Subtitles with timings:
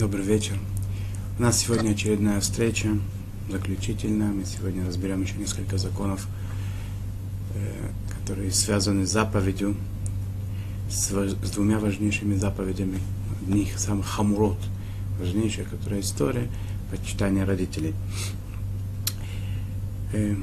[0.00, 0.54] Добрый вечер.
[1.38, 2.88] У нас сегодня очередная встреча,
[3.50, 4.28] заключительная.
[4.28, 6.26] Мы сегодня разберем еще несколько законов,
[7.54, 9.76] э, которые связаны с заповедью,
[10.88, 11.10] с,
[11.52, 12.98] двумя важнейшими заповедями.
[13.42, 14.56] Одних самых хамурот,
[15.18, 16.48] важнейшая, которая история,
[16.90, 17.92] почитание родителей.
[20.14, 20.34] Э,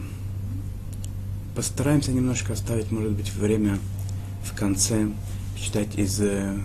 [1.56, 3.80] постараемся немножко оставить, может быть, время
[4.44, 5.10] в конце,
[5.60, 6.60] читать из э,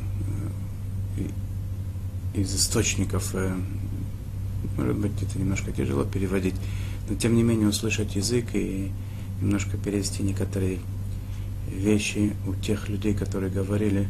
[2.35, 3.55] из источников, э,
[4.77, 6.55] может быть, это немножко тяжело переводить,
[7.09, 8.91] но тем не менее услышать язык и
[9.41, 10.79] немножко перевести некоторые
[11.69, 14.09] вещи у тех людей, которые говорили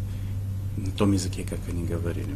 [0.76, 2.34] на том языке, как они говорили.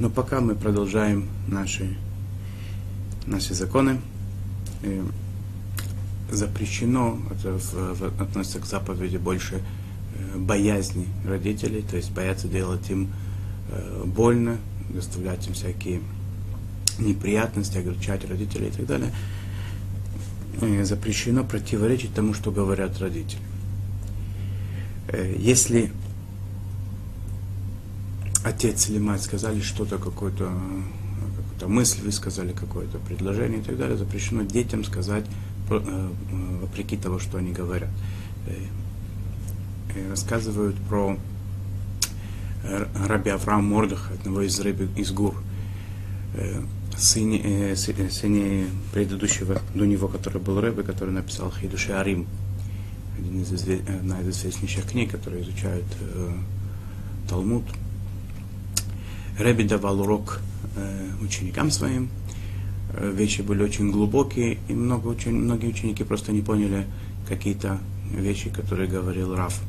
[0.00, 1.96] Но пока мы продолжаем наши,
[3.26, 4.00] наши законы,
[4.82, 5.04] э,
[6.30, 7.58] запрещено, это
[8.18, 9.60] относится к заповеди больше
[10.14, 13.10] э, боязни родителей, то есть бояться делать им
[14.04, 14.58] больно,
[14.90, 16.00] доставлять им всякие
[16.98, 19.12] неприятности, огорчать родителей и так далее,
[20.60, 23.40] э, запрещено противоречить тому, что говорят родители.
[25.08, 25.92] Э, если
[28.44, 30.50] отец или мать сказали что-то, какую-то
[31.58, 35.24] какую мысль высказали, какое-то предложение и так далее, запрещено детям сказать
[35.68, 37.88] вопреки того, что они говорят.
[40.10, 41.16] Рассказывают про
[42.64, 45.34] раби Авраам Мордах, одного из рыб из гур,
[46.34, 46.62] э,
[46.96, 52.26] сыне, э, сыне предыдущего до него, который был рыбой, который написал Хидуши Арим,
[53.18, 56.32] один из, одна из известнейших книг, которые изучают э,
[57.28, 57.64] Талмуд.
[59.38, 60.40] Рэби давал урок
[60.76, 62.08] э, ученикам своим,
[62.94, 66.86] э, вещи были очень глубокие, и много, очень, многие ученики просто не поняли
[67.28, 67.80] какие-то
[68.12, 69.60] вещи, которые говорил Раф.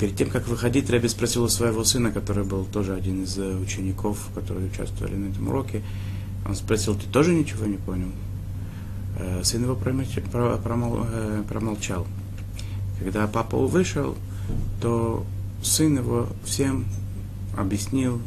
[0.00, 3.54] Перед тем, как выходить, Рэби спросил у своего сына, который был тоже один из э,
[3.54, 5.82] учеников, которые участвовали на этом уроке,
[6.48, 8.08] он спросил, ты тоже ничего не понял?
[9.18, 12.06] Э, сын его э, промолчал.
[12.98, 14.16] Когда папа вышел,
[14.80, 15.26] то
[15.62, 16.86] сын его всем
[17.54, 18.22] объяснил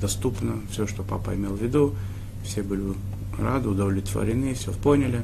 [0.00, 1.96] доступно все, что папа имел в виду.
[2.44, 2.94] Все были
[3.36, 5.22] рады, удовлетворены, все поняли.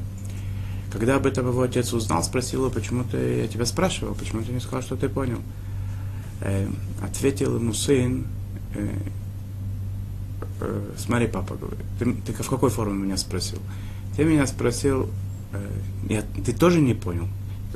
[0.91, 4.51] Когда об этом его отец узнал, спросил его, почему ты, я тебя спрашивал, почему ты
[4.51, 5.39] не сказал, что ты понял?
[6.41, 6.67] Э,
[7.01, 8.25] ответил ему сын,
[8.73, 8.87] э,
[10.61, 13.59] э, смотри, папа говорит, ты, ты в какой форме меня спросил?
[14.15, 15.09] Ты меня спросил,
[15.53, 15.69] э,
[16.09, 17.27] я, ты тоже не понял?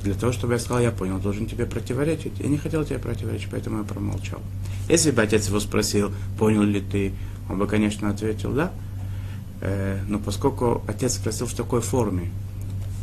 [0.02, 2.40] Для того, чтобы я сказал, я понял, должен тебе противоречить.
[2.40, 4.40] Я не хотел тебе противоречить, поэтому я промолчал.
[4.88, 7.14] Если бы отец его спросил, понял ли ты,
[7.50, 8.72] он бы, конечно, ответил, да.
[9.62, 12.31] Э, но поскольку отец спросил в такой форме,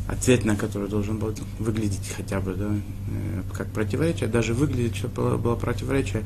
[0.09, 2.71] ответ на который должен был выглядеть хотя бы да,
[3.09, 6.25] э, как противоречие, даже выглядеть, что было, было противоречие,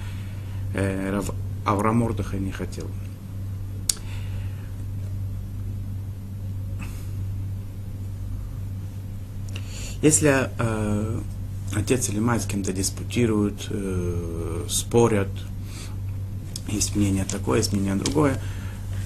[0.75, 1.23] э,
[1.65, 2.87] Аврамордаха не хотел.
[10.03, 11.21] Если э,
[11.75, 15.29] отец или мать с кем-то диспутируют, э, спорят,
[16.69, 18.41] есть мнение такое, есть мнение другое,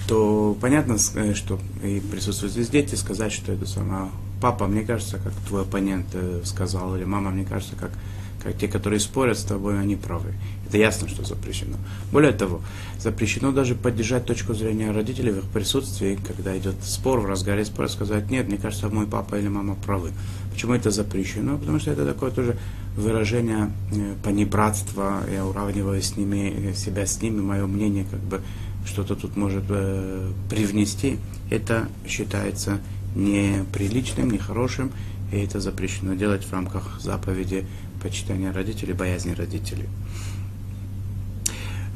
[0.07, 4.09] то понятно, э, что и присутствуют здесь дети, сказать, что это сама
[4.41, 7.91] папа, мне кажется, как твой оппонент э, сказал, или мама, мне кажется, как,
[8.43, 10.33] как те, которые спорят с тобой, они правы.
[10.67, 11.77] Это ясно, что запрещено.
[12.11, 12.61] Более того,
[12.99, 17.87] запрещено даже поддержать точку зрения родителей в их присутствии, когда идет спор, в разгаре спора,
[17.87, 20.11] сказать, нет, мне кажется, мой папа или мама правы.
[20.51, 21.57] Почему это запрещено?
[21.57, 22.57] Потому что это такое тоже
[22.95, 28.41] выражение э, понебратства, я уравниваю с ними, э, себя с ними, мое мнение как бы
[28.85, 31.17] что-то тут может э, привнести,
[31.49, 32.79] это считается
[33.15, 34.91] неприличным, нехорошим,
[35.31, 37.65] и это запрещено делать в рамках заповеди
[38.01, 39.87] почитания родителей, боязни родителей.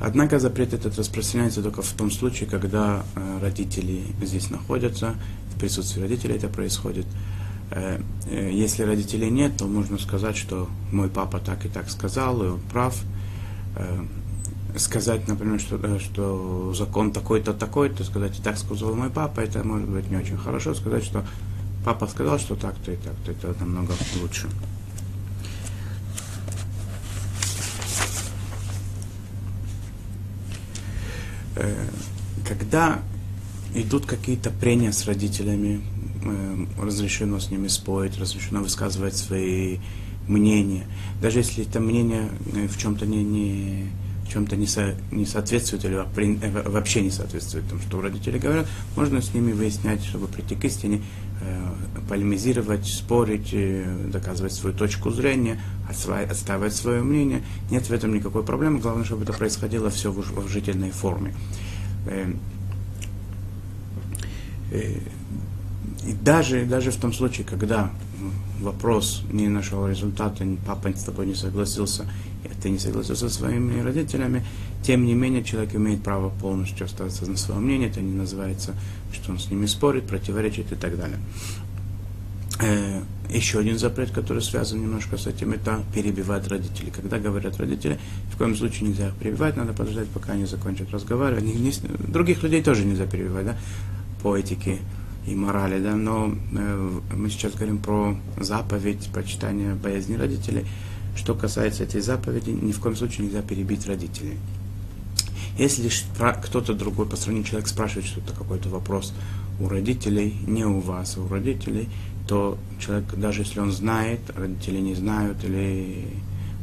[0.02, 5.16] Однако запрет этот распространяется только в том случае, когда э, родители здесь находятся,
[5.54, 7.06] в присутствии родителей это происходит.
[7.72, 8.00] Э,
[8.30, 12.48] э, если родителей нет, то можно сказать, что мой папа так и так сказал, и
[12.48, 12.98] он прав.
[14.78, 19.90] Сказать, например, что, что закон такой-то, такой-то, сказать, и так сказал мой папа, это может
[19.90, 20.74] быть не очень хорошо.
[20.76, 21.26] Сказать, что
[21.84, 24.48] папа сказал, что так-то и так-то, это намного лучше.
[32.48, 33.00] Когда
[33.74, 35.82] идут какие-то прения с родителями,
[36.82, 39.80] разрешено с ними спорить, разрешено высказывать свои
[40.28, 40.86] мнения.
[41.22, 42.30] Даже если это мнение
[42.68, 43.92] в чем-то не, не
[44.30, 46.06] чем-то не, со, не соответствует или
[46.70, 51.02] вообще не соответствует тому, что родители говорят, можно с ними выяснять, чтобы прийти к истине,
[51.42, 51.70] э,
[52.08, 57.44] полемизировать, спорить, э, доказывать свою точку зрения, отстаивать свое мнение.
[57.72, 61.34] Нет в этом никакой проблемы, главное, чтобы это происходило все в уважительной форме.
[62.06, 62.34] Э,
[64.72, 65.00] э,
[66.08, 67.92] и даже, даже в том случае, когда
[68.62, 72.06] вопрос не нашел результата, папа с тобой не согласился,
[72.62, 74.46] ты не согласился со своими родителями,
[74.84, 78.76] тем не менее человек имеет право полностью остаться на своем мнении, это не называется,
[79.12, 81.20] что он с ними спорит, противоречит и так далее.
[82.62, 86.92] Э, еще один запрет, который связан немножко с этим, это перебивать родителей.
[86.92, 88.00] Когда говорят родители,
[88.34, 91.46] в коем случае нельзя их перебивать, надо подождать, пока они закончат разговаривать.
[92.12, 93.58] Других людей тоже нельзя перебивать, да,
[94.24, 94.80] по этике
[95.28, 100.66] и морали, да, но э, мы сейчас говорим про заповедь почитания боязни родителей.
[101.20, 104.38] Что касается этой заповеди, ни в коем случае нельзя перебить родителей.
[105.58, 109.14] Если кто-то другой, посторонний человек спрашивает что-то, какой-то вопрос
[109.60, 111.90] у родителей, не у вас, а у родителей,
[112.26, 116.06] то человек, даже если он знает, родители не знают, или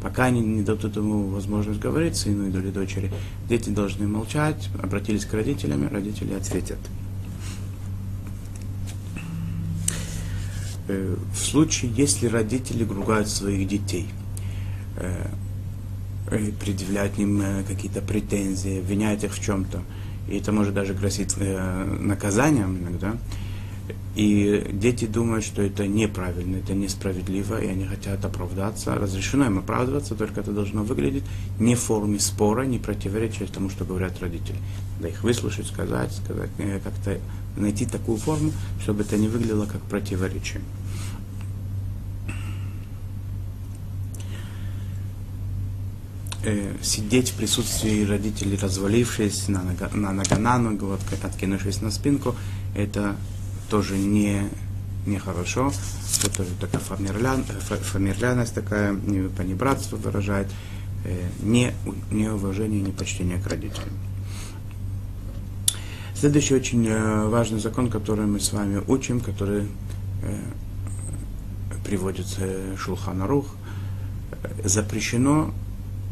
[0.03, 3.13] пока они не дадут ему возможность говорить, сыну или дочери,
[3.51, 6.79] дети должны молчать, обратились к родителям, родители ответят.
[10.89, 14.09] Э, в случае, если родители ругают своих детей,
[14.97, 15.27] э,
[16.31, 19.83] э, предъявляют им какие-то претензии, обвиняют их в чем-то,
[20.29, 23.17] и это может даже грозить наказанием иногда,
[24.17, 28.95] и дети думают, что это неправильно, это несправедливо, и они хотят оправдаться.
[28.95, 31.25] Разрешено им оправдываться, только это должно выглядеть
[31.61, 34.57] не в форме спора, не противоречия тому, что говорят родители.
[34.97, 36.49] Надо их выслушать, сказать, сказать,
[36.83, 37.19] как-то
[37.57, 40.63] найти такую форму, чтобы это не выглядело как противоречие.
[46.45, 52.37] Э, сидеть в присутствии родителей, развалившись на нога на, нога на ногу, откинувшись на спинку,
[52.75, 53.17] это
[53.71, 54.49] тоже не
[55.07, 55.73] нехорошо.
[56.23, 58.95] Это тоже такая фамильян, фамильярность такая,
[59.37, 60.49] понебратство выражает,
[61.05, 61.73] э, не,
[62.11, 63.91] неуважение, непочтение к родителям.
[66.15, 69.69] Следующий очень э, важный закон, который мы с вами учим, который
[70.23, 70.39] э,
[71.85, 73.47] приводится Шулхана Рух,
[74.65, 75.55] запрещено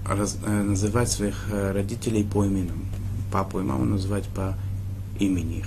[0.07, 2.87] раз, э, называть своих родителей по именам.
[3.33, 4.55] Папу и маму называть по
[5.19, 5.67] имени их.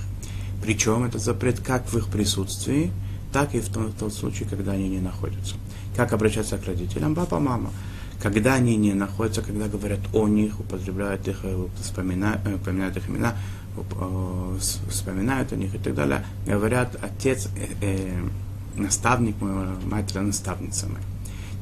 [0.62, 2.90] Причем это запрет как в их присутствии,
[3.32, 5.56] так и в том, в том случае, когда они не находятся.
[5.96, 7.14] Как обращаться к родителям?
[7.14, 7.70] Папа, мама.
[8.22, 11.44] Когда они не находятся, когда говорят о них, употребляют их,
[11.80, 13.36] вспоминают, упоминают их имена,
[13.78, 14.58] Э,
[14.88, 18.28] вспоминают о них и так далее, говорят отец, э, э,
[18.76, 21.04] наставник мой, мать наставница моя.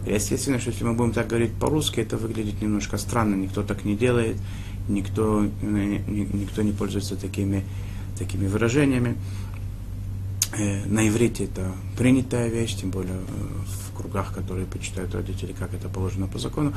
[0.06, 3.96] Естественно, что если мы будем так говорить по-русски, это выглядит немножко странно, никто так не
[3.96, 4.36] делает,
[4.88, 7.64] никто, э, никто не пользуется такими,
[8.18, 9.16] такими выражениями.
[10.86, 13.18] На иврите это принятая вещь, тем более
[13.66, 16.72] в кругах, которые почитают родители, как это положено по закону.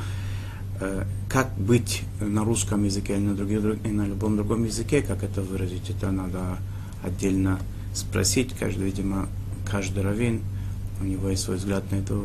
[0.80, 5.22] Э, как быть на русском языке или на, других, и на любом другом языке, как
[5.22, 6.58] это выразить, это надо
[7.04, 7.58] отдельно
[7.92, 8.54] спросить.
[8.58, 9.28] Каждый, видимо,
[9.70, 10.40] каждый раввин,
[11.02, 12.18] у него есть свой взгляд на это.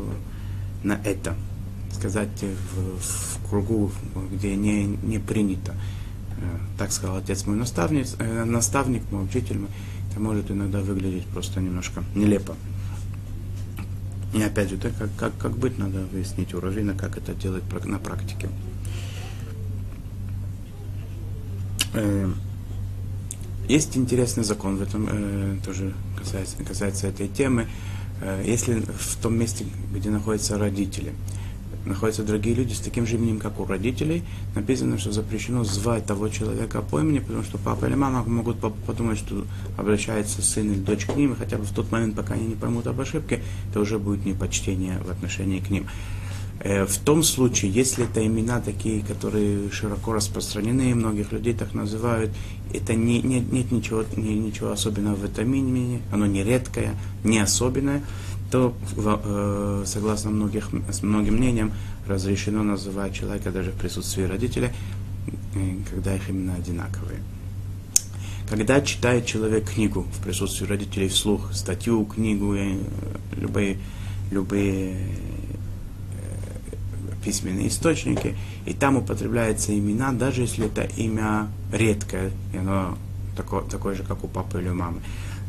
[0.86, 1.34] На это.
[1.92, 3.90] Сказать в, в кругу,
[4.30, 5.74] где не, не принято.
[6.38, 9.68] Э, так сказал отец мой наставник, э, наставник мой учитель мой.
[10.08, 12.54] Это может иногда выглядеть просто немножко нелепо.
[14.32, 17.64] И опять же, да, как, как, как быть, надо выяснить у Равина, как это делать
[17.84, 18.48] на практике.
[21.94, 22.30] Э,
[23.66, 27.66] есть интересный закон в этом, э, тоже касается, касается этой темы.
[28.20, 31.12] Э, если в том месте, где находятся родители,
[31.84, 36.28] находятся другие люди с таким же именем, как у родителей, написано, что запрещено звать того
[36.28, 39.46] человека по имени, потому что папа или мама могут подумать, что
[39.76, 42.54] обращается сын или дочь к ним, и хотя бы в тот момент, пока они не
[42.54, 45.86] поймут об ошибке, это уже будет непочтение в отношении к ним.
[46.66, 51.74] Э, в том случае, если это имена такие, которые широко распространены, и многих людей так
[51.74, 52.32] называют,
[52.74, 57.38] это не, не, нет ничего, не, ничего особенного в этом имени, оно не редкое, не
[57.38, 58.02] особенное,
[58.50, 60.70] то, э, согласно многих,
[61.02, 61.72] многим мнениям,
[62.04, 64.70] разрешено называть человека даже в присутствии родителей,
[65.54, 67.20] э, когда их имена одинаковые.
[68.50, 72.56] Когда читает человек книгу в присутствии родителей вслух, статью, книгу,
[73.36, 73.78] любые,
[74.32, 74.96] любые
[77.26, 82.96] письменные источники, и там употребляются имена, даже если это имя редкое, и оно
[83.36, 85.00] такое, такое же, как у папы или у мамы.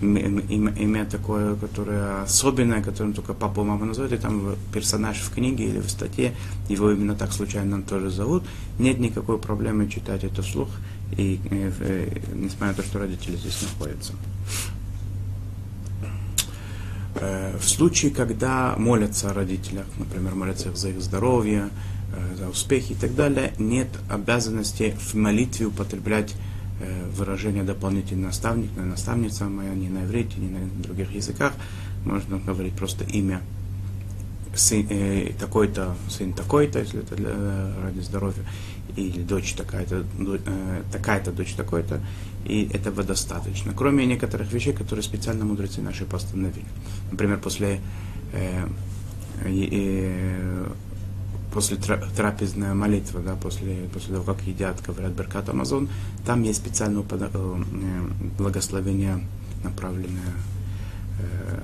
[0.01, 5.29] имя, имя такое, которое особенное, которым только папа и мама называют, и там персонаж в
[5.29, 6.33] книге или в статье,
[6.67, 8.43] его именно так случайно тоже зовут,
[8.79, 10.69] нет никакой проблемы читать это вслух,
[11.15, 14.13] и, и, и несмотря на то, что родители здесь находятся.
[17.19, 21.69] Э, в случае, когда молятся о родителях, например, молятся за их здоровье,
[22.13, 26.35] э, за успехи и так далее, нет обязанности в молитве употреблять
[26.79, 31.53] э, выражение дополнительный наставник, наставница моя, не на иврите, не на других языках,
[32.05, 33.41] можно говорить просто имя
[34.55, 37.33] сын, э, такой-то, сын такой-то, если это для,
[37.83, 38.43] ради здоровья,
[38.95, 42.01] или дочь такая-то, э, такая-то дочь такой-то,
[42.47, 43.73] и этого достаточно.
[43.73, 46.65] Кроме некоторых вещей, которые специально мудрецы наши постановили.
[47.11, 47.81] Например, после,
[48.33, 48.65] э,
[49.43, 50.67] э,
[51.53, 55.89] после трапезная молитва, да, после, после того, как едят, говорят Беркат Амазон,
[56.25, 59.25] там есть специальное э, благословение,
[59.63, 60.33] направленное
[61.19, 61.63] э,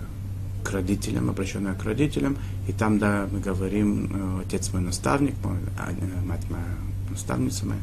[0.64, 2.38] к родителям, обращенное к родителям,
[2.68, 5.92] и там, да, мы говорим, э, отец мой наставник, мой, а,
[6.26, 6.66] мать моя
[7.10, 7.80] наставница моя,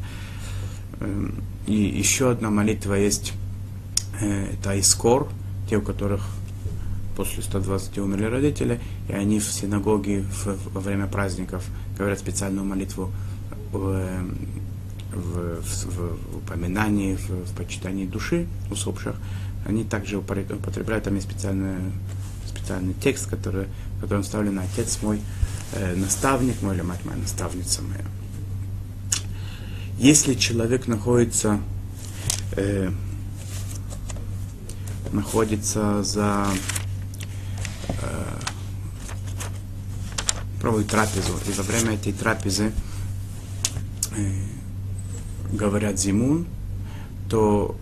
[1.01, 1.33] Эм,
[1.67, 3.33] и еще одна молитва есть,
[4.19, 5.27] э, это Искор,
[5.69, 6.21] те, у которых
[7.15, 11.63] после 120 умерли родители, и они в синагоге в, во время праздников
[11.97, 13.11] говорят специальную молитву
[13.71, 14.01] в,
[15.13, 19.15] в, в, в упоминании, в, в почитании души усопших.
[19.65, 21.75] Они также употребляют, там есть специальный,
[22.47, 25.21] специальный текст, который, в котором вставлен «Отец мой,
[25.73, 28.20] э, наставник мой» или «Мать моя, наставница моя».
[30.01, 31.59] Если человек находится,
[32.53, 32.89] э,
[35.11, 36.47] находится за
[37.87, 38.39] э,
[40.59, 42.71] проводит трапезу, и во время этой трапезы
[44.17, 44.31] э,
[45.53, 46.47] говорят зимун,
[47.29, 47.75] то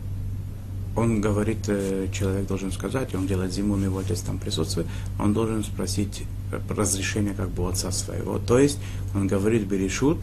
[0.97, 5.63] он говорит, э, человек должен сказать, он делает зимун, его отец там присутствует, он должен
[5.63, 6.23] спросить
[6.67, 8.39] разрешение как бы отца своего.
[8.39, 8.77] То есть
[9.15, 10.17] он говорит берешут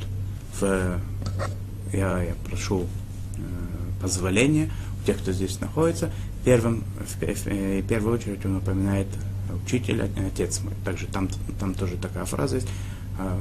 [0.60, 1.00] в
[1.92, 3.40] я, я прошу э,
[4.00, 4.70] позволения
[5.02, 6.10] у тех, кто здесь находится.
[6.44, 9.08] Первым, в, в, э, в первую очередь он упоминает
[9.64, 10.74] учитель, отец мой.
[10.84, 11.28] Также там,
[11.58, 12.68] там тоже такая фраза есть.
[13.18, 13.38] Э,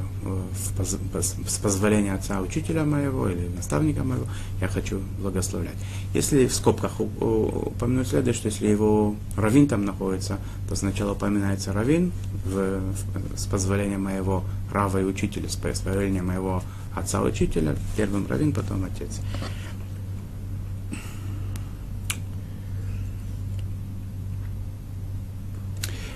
[1.19, 4.25] с позволения отца учителя моего или наставника моего,
[4.61, 5.75] я хочу благословлять.
[6.13, 10.37] Если в скобках упомянуть следует, что если его равин там находится,
[10.69, 12.13] то сначала упоминается равин
[12.45, 16.63] в, в, с позволения моего рава и учителя, с позволения моего
[16.95, 19.19] отца учителя, первым равин, потом отец.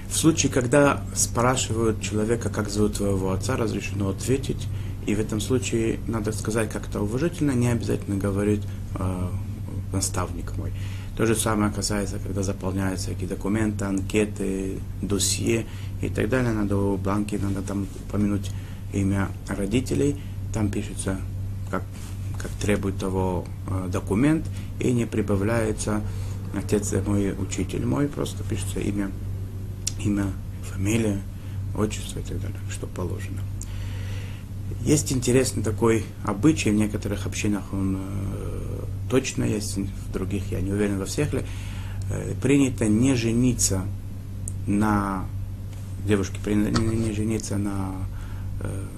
[0.09, 4.67] В случае, когда спрашивают человека, как зовут твоего отца, разрешено ответить,
[5.05, 8.63] и в этом случае надо сказать как-то уважительно, не обязательно говорить
[8.95, 9.27] э,
[9.93, 10.73] наставник мой.
[11.15, 15.65] То же самое касается, когда заполняются какие документы, анкеты, досье
[16.01, 16.53] и так далее.
[16.53, 18.51] Надо в бланке, надо там упомянуть
[18.93, 20.17] имя родителей–
[20.53, 21.19] там пишется,
[21.69, 21.83] как,
[22.37, 24.45] как требует того э, документ,
[24.79, 26.01] и не прибавляется
[26.55, 29.11] отец мой, учитель мой, просто пишется имя,
[30.03, 30.27] имя,
[30.63, 31.21] фамилия,
[31.75, 33.41] отчество и так далее, что положено.
[34.83, 40.71] Есть интересный такой обычай, в некоторых общинах он э, точно есть, в других я не
[40.71, 41.43] уверен во всех ли,
[42.09, 43.83] э, принято не жениться
[44.67, 45.25] на
[46.07, 47.93] девушке, принято не жениться на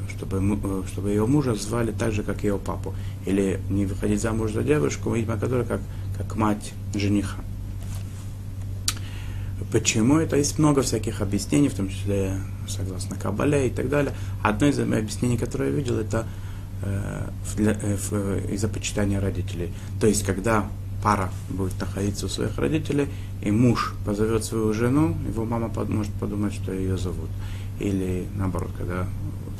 [0.09, 2.93] чтобы, э, чтобы ее мужа звали так же, как ее папу.
[3.25, 5.81] Или не выходить замуж за девушку, имя которой как,
[6.17, 7.37] как мать жениха.
[9.71, 10.35] Почему это?
[10.35, 12.35] Есть много всяких объяснений, в том числе
[12.67, 14.13] согласно Кабале и так далее.
[14.43, 16.27] Одно из объяснений, которое я видел, это
[16.81, 19.71] э, э, из-за почитания родителей.
[19.99, 20.67] То есть, когда
[21.01, 23.07] пара будет находиться у своих родителей,
[23.41, 27.29] и муж позовет свою жену, его мама может подумать, что ее зовут.
[27.79, 29.07] Или наоборот, когда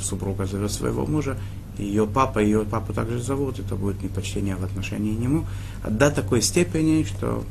[0.02, 1.38] супруга зовет своего мужа,
[1.78, 5.46] ее папа, ее папу также зовут, это будет непочтение в отношении нему,
[5.84, 7.44] а до такой степени, что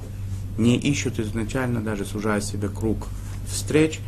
[0.59, 3.09] не ищут изначально, даже сужая себе круг
[3.49, 4.01] встреч,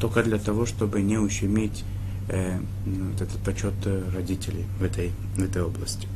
[0.00, 1.84] только для того, чтобы не ущемить
[2.28, 3.74] э, ну, вот этот почет
[4.14, 6.06] родителей в этой, в этой области.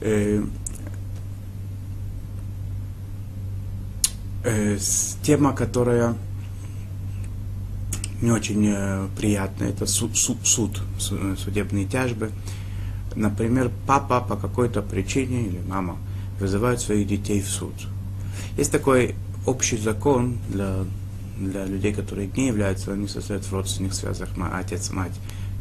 [0.00, 0.44] Э,
[4.44, 4.78] э,
[5.22, 6.16] тема, которая
[8.22, 9.64] не очень э, приятно.
[9.64, 12.30] Это суд, суд, суд, судебные тяжбы.
[13.14, 15.98] Например, папа по какой-то причине или мама
[16.40, 17.74] вызывают своих детей в суд.
[18.56, 19.14] Есть такой
[19.44, 20.84] общий закон для,
[21.38, 25.12] для людей, которые не являются, не состоят в родственных связях, отец, мать,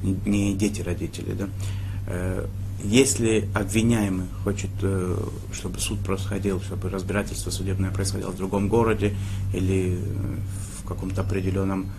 [0.03, 1.33] не, не дети, родители.
[1.33, 1.49] Да?
[2.07, 2.45] Э,
[2.83, 5.17] если обвиняемый хочет, э,
[5.51, 9.15] чтобы суд происходил, чтобы разбирательство судебное происходило в другом городе
[9.53, 9.99] или
[10.83, 11.91] в каком-то определенном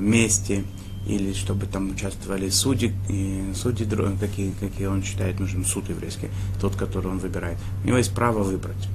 [0.00, 0.64] месте,
[1.06, 3.86] или чтобы там участвовали судьи, и судьи
[4.20, 6.28] какие, какие он считает нужным, суд еврейский,
[6.60, 7.58] тот, который он выбирает.
[7.82, 8.88] У него есть право выбрать.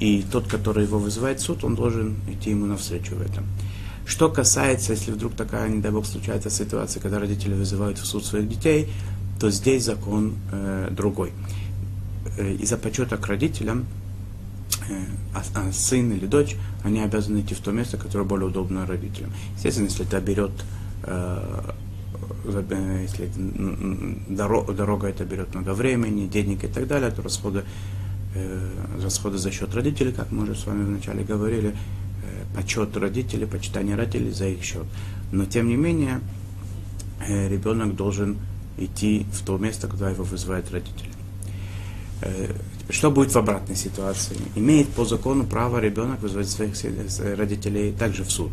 [0.00, 3.44] И тот, который его вызывает суд, он должен идти ему навстречу в этом.
[4.06, 8.24] Что касается, если вдруг такая, не дай бог, случается ситуация, когда родители вызывают в суд
[8.24, 8.88] своих детей,
[9.38, 11.32] то здесь закон э, другой.
[12.38, 14.07] Э, из-за почета к родителям э,
[15.72, 19.32] сын или дочь, они обязаны идти в то место, которое более удобно родителям.
[19.56, 20.52] Естественно, если это берет
[21.04, 21.72] Э,
[23.02, 23.30] если
[24.28, 27.64] дорога, дорога это берет много времени, денег и так далее, то расходы,
[28.34, 28.70] э,
[29.02, 33.96] расходы за счет родителей, как мы уже с вами вначале говорили, э, почет родителей, почитание
[33.96, 34.86] родителей за их счет.
[35.32, 36.20] Но тем не менее,
[37.20, 38.38] ребенок должен
[38.78, 41.10] идти в то место, куда его вызывают родители.
[42.90, 44.36] Что будет в обратной ситуации?
[44.54, 46.74] Имеет по закону право ребенок вызвать своих
[47.36, 48.50] родителей также в суд.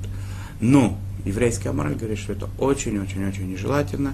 [0.60, 4.14] Но еврейская мораль говорит, что это очень-очень-очень нежелательно.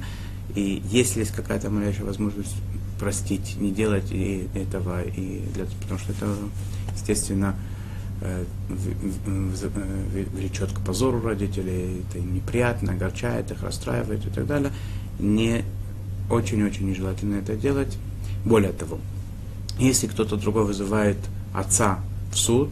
[0.54, 2.56] И если есть какая-то малейшая возможность
[3.00, 6.28] простить, не делать и этого, и для, потому что это,
[6.94, 7.56] естественно,
[8.22, 14.72] э, э, влечет к позору родителей, это неприятно, огорчает их, расстраивает и так далее.
[15.20, 15.64] Не
[16.30, 17.98] очень-очень нежелательно это делать.
[18.46, 19.00] Более того,
[19.88, 21.18] если кто-то другой вызывает
[21.54, 22.00] отца
[22.32, 22.70] в суд,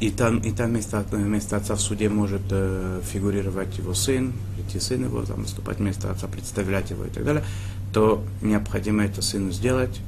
[0.00, 4.80] и там, и там вместо, вместо отца в суде может э, фигурировать его сын, идти
[4.80, 7.44] сын его, там, выступать вместо отца, представлять его и так далее,
[7.92, 10.00] то необходимо это сыну сделать,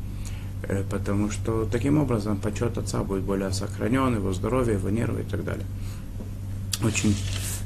[0.63, 5.25] э, потому что таким образом почет отца будет более сохранен, его здоровье, его нервы и
[5.25, 5.67] так далее.
[6.83, 7.15] Очень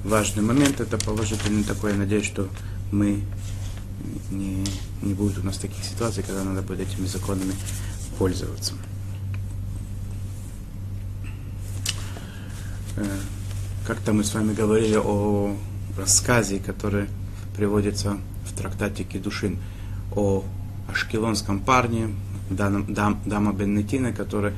[0.05, 2.49] важный момент, это положительный такой, я надеюсь, что
[2.93, 3.23] мы
[4.31, 4.65] не,
[5.01, 7.55] не будет у нас таких ситуаций, когда надо будет этими законами
[8.19, 8.75] пользоваться.
[12.97, 13.05] Э,
[13.87, 15.57] как-то мы с вами говорили о
[15.97, 17.07] рассказе, который
[17.57, 19.59] приводится в трактате Кедушин,
[20.15, 20.45] о
[20.89, 22.09] ашкелонском парне,
[22.51, 24.55] Дам, Дам, Дама Беннетина, который э,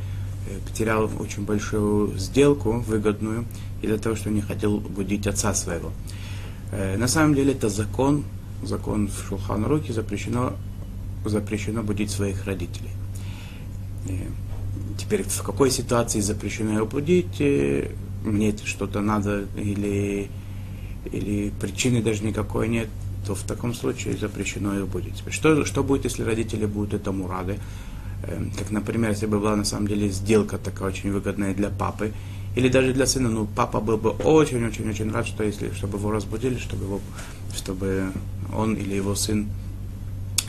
[0.67, 3.45] потерял очень большую сделку, выгодную,
[3.83, 5.93] из-за того, что не хотел будить отца своего.
[6.73, 8.25] Э, на самом деле это закон,
[8.63, 10.55] закон в Шулхан Руки запрещено,
[11.25, 12.91] запрещено будить своих родителей.
[14.99, 17.41] Теперь в какой ситуации запрещено его будить,
[18.25, 20.29] мне что-то надо или,
[21.11, 22.89] или причины даже никакой нет,
[23.27, 25.15] то в таком случае запрещено ее будет.
[25.31, 27.59] Что, что будет, если родители будут этому рады?
[28.23, 32.13] Эм, как, например, если бы была на самом деле сделка такая очень выгодная для папы,
[32.57, 36.59] или даже для сына, ну, папа был бы очень-очень-очень рад, что если, чтобы его разбудили,
[36.59, 37.01] чтобы, его,
[37.55, 38.13] чтобы
[38.53, 39.47] он или его сын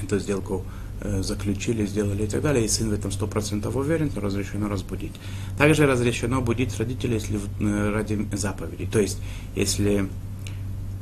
[0.01, 0.65] эту сделку
[1.21, 5.13] заключили, сделали и так далее, и сын в этом сто процентов уверен, то разрешено разбудить.
[5.57, 8.85] Также разрешено будить родителей, если э, ради заповеди.
[8.85, 9.19] То есть,
[9.55, 10.07] если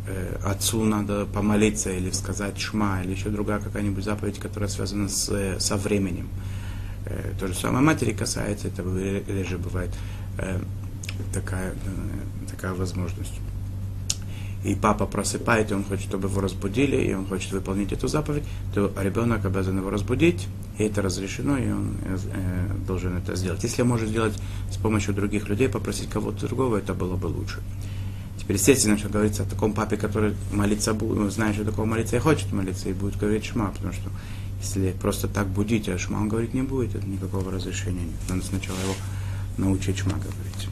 [0.07, 5.59] э, отцу надо помолиться или сказать шма, или еще другая какая-нибудь заповедь, которая связана с,
[5.59, 6.29] со временем.
[7.39, 9.89] То же самое матери касается этого, или же бывает
[11.33, 11.73] такая,
[12.51, 13.33] такая возможность
[14.63, 18.43] и папа просыпает, и он хочет, чтобы его разбудили, и он хочет выполнить эту заповедь,
[18.73, 22.17] то ребенок обязан его разбудить, и это разрешено, и он э,
[22.85, 23.63] должен это сделать.
[23.63, 24.33] Если он может сделать
[24.71, 27.59] с помощью других людей, попросить кого-то другого, это было бы лучше.
[28.37, 32.19] Теперь, естественно, что говорится о таком папе, который молиться будет, знает, что такого молиться и
[32.19, 34.09] хочет молиться, и будет говорить шма, потому что
[34.61, 38.29] если просто так будить, а шма он говорить не будет, это никакого разрешения нет.
[38.29, 38.95] Надо сначала его
[39.57, 40.69] научить шма говорить.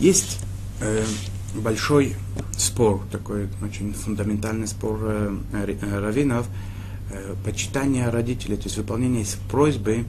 [0.00, 0.38] Есть
[0.80, 1.04] э,
[1.54, 2.16] большой
[2.56, 6.46] спор, такой очень фундаментальный спор э, э, раввинов,
[7.10, 10.06] э, почитание родителей, то есть выполнение просьбы,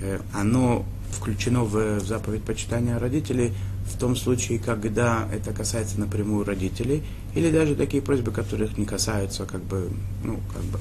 [0.00, 3.52] э, оно включено в, в заповедь почитания родителей
[3.86, 7.02] в том случае, когда это касается напрямую родителей,
[7.34, 9.90] или даже такие просьбы, которых не касаются, как бы,
[10.22, 10.78] ну, как бы,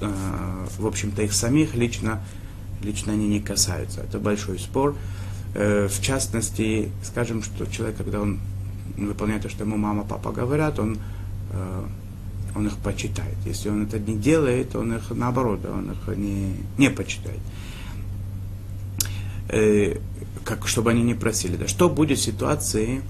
[0.00, 2.20] э, в общем-то, их самих лично,
[2.82, 4.00] лично они не касаются.
[4.00, 4.96] Это большой спор.
[5.54, 8.40] Э, в частности, скажем, что человек, когда он
[8.96, 10.98] выполняет то, что ему мама, папа говорят, он,
[11.52, 11.84] э,
[12.56, 13.36] он их почитает.
[13.46, 17.38] Если он это не делает, он их наоборот, он их не, не почитает.
[19.48, 19.96] Э,
[20.44, 21.56] как, чтобы они не просили.
[21.56, 23.02] Да, что будет в ситуации,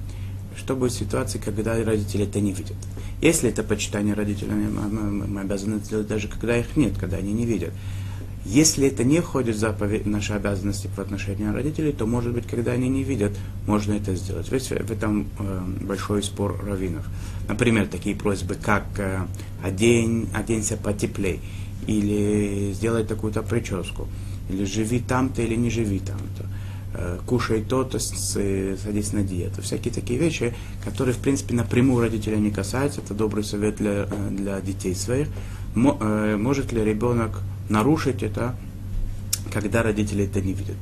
[0.54, 2.76] что будет в ситуации, когда родители это не видят?
[3.22, 7.33] Если это почитание родителей, мы, мы, мы обязаны сделать даже когда их нет, когда они
[7.33, 7.72] не видят.
[8.44, 12.72] Если это не входит в заповедь, наши обязанности по отношению родителей, то, может быть, когда
[12.72, 13.33] они не видят,
[13.66, 14.52] можно это сделать.
[14.52, 17.07] Ведь в этом э, большой спор раввинов.
[17.48, 19.26] Например, такие просьбы, как э,
[19.62, 21.40] одень, оденься потеплей,
[21.87, 24.09] или сделай такую-то прическу,
[24.50, 26.46] или живи там-то, или не живи там-то
[26.94, 29.62] э, кушай то-то, садись на диету.
[29.62, 30.54] Всякие такие вещи,
[30.85, 33.00] которые, в принципе, напрямую родителя не касаются.
[33.00, 35.28] Это добрый совет для, э, для детей своих.
[35.74, 38.55] Э, может ли ребенок нарушить это,
[39.53, 40.77] когда родители это не видят?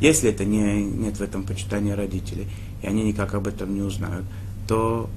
[0.00, 2.46] Если это не, нет в этом почитания родителей,
[2.82, 4.24] и они никак об этом не узнают,
[4.66, 5.10] то,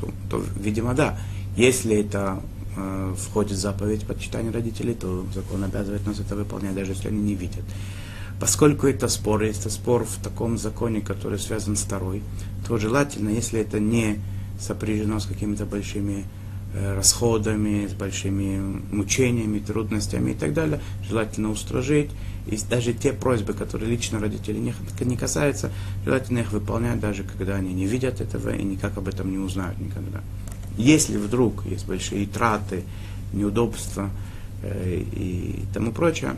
[0.00, 1.18] то, то видимо, да.
[1.56, 2.40] Если это
[2.76, 7.20] э, входит в заповедь почитания родителей, то закон обязывает нас это выполнять, даже если они
[7.20, 7.64] не видят.
[8.40, 12.22] Поскольку это спор, это спор в таком законе, который связан с второй,
[12.66, 14.20] то желательно, если это не
[14.60, 16.24] сопряжено с какими-то большими
[16.74, 22.10] расходами, с большими мучениями, трудностями и так далее, желательно устражить.
[22.46, 25.70] И даже те просьбы, которые лично родителей не, не касаются,
[26.04, 29.78] желательно их выполнять, даже когда они не видят этого и никак об этом не узнают
[29.78, 30.20] никогда.
[30.76, 32.84] Если вдруг есть большие траты,
[33.32, 34.10] неудобства
[34.62, 36.36] э, и тому прочее,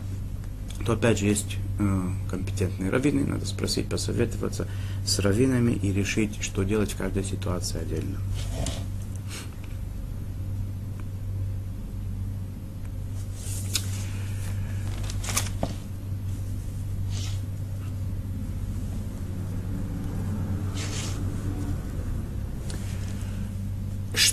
[0.85, 4.67] то опять же есть э, компетентные раввины, надо спросить, посоветоваться
[5.05, 8.17] с раввинами и решить, что делать в каждой ситуации отдельно.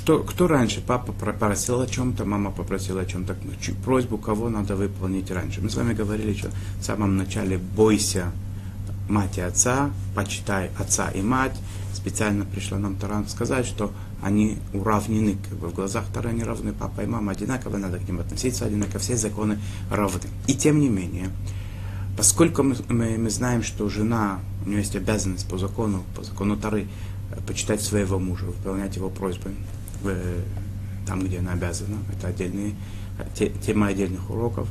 [0.08, 0.80] Что, кто раньше?
[0.80, 3.36] Папа попросил о чем-то, мама попросила о чем-то.
[3.84, 5.60] Просьбу кого надо выполнить раньше.
[5.60, 6.48] Мы с вами говорили, что
[6.80, 8.32] в самом начале бойся
[9.10, 11.54] мать и отца, почитай отца и мать.
[11.92, 13.92] Специально пришла нам Таран сказать, что
[14.22, 18.08] они уравнены, как бы в глазах Тары они равны, папа и мама одинаково, надо к
[18.08, 19.58] ним относиться одинаково, все законы
[19.90, 20.22] равны.
[20.46, 21.28] И тем не менее,
[22.16, 26.56] поскольку мы, мы, мы знаем, что жена, у нее есть обязанность по закону, по закону
[26.56, 26.86] Тары,
[27.30, 29.50] э, почитать своего мужа, выполнять его просьбы,
[31.06, 32.74] там, где она обязана, это отдельные,
[33.34, 34.68] те, тема отдельных уроков,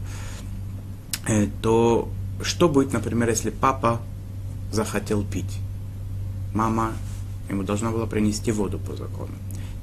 [1.62, 2.10] то
[2.42, 4.00] что будет, например, если папа
[4.72, 5.60] захотел пить?
[6.54, 6.94] Мама
[7.50, 9.34] ему должна была принести воду по закону.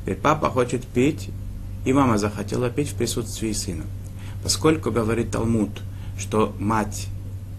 [0.02, 1.30] Теперь папа хочет пить,
[1.84, 3.84] и мама захотела пить в присутствии сына.
[4.42, 5.70] Поскольку говорит Талмуд,
[6.18, 7.08] что мать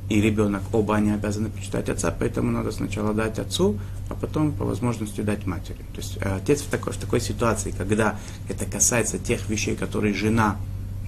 [0.09, 4.65] и ребенок, оба они обязаны почитать отца, поэтому надо сначала дать отцу, а потом по
[4.65, 5.79] возможности дать матери.
[5.93, 10.13] То есть э, отец в такой, в такой ситуации, когда это касается тех вещей, которые
[10.13, 10.57] жена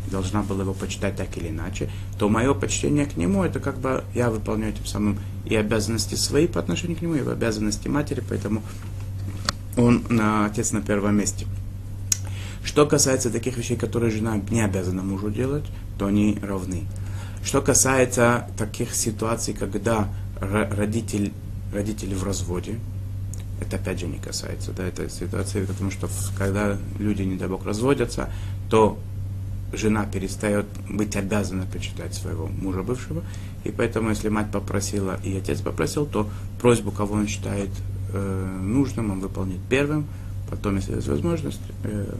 [0.09, 4.03] должна была его почитать так или иначе, то мое почтение к нему, это как бы
[4.13, 8.63] я выполняю тем самым и обязанности свои по отношению к нему, и обязанности матери, поэтому
[9.75, 11.45] он на, отец на первом месте.
[12.63, 15.65] Что касается таких вещей, которые жена не обязана мужу делать,
[15.97, 16.83] то они равны.
[17.43, 21.31] Что касается таких ситуаций, когда родитель,
[21.73, 22.79] родители в разводе,
[23.59, 27.65] это опять же не касается да, этой ситуации, потому что когда люди, не дай бог,
[27.65, 28.29] разводятся,
[28.69, 28.99] то
[29.73, 33.23] жена перестает быть обязана почитать своего мужа бывшего,
[33.63, 36.29] и поэтому, если мать попросила и отец попросил, то
[36.61, 37.69] просьбу, кого он считает
[38.13, 40.05] э, нужным, он выполнит первым,
[40.49, 42.13] потом, если есть возможность, э,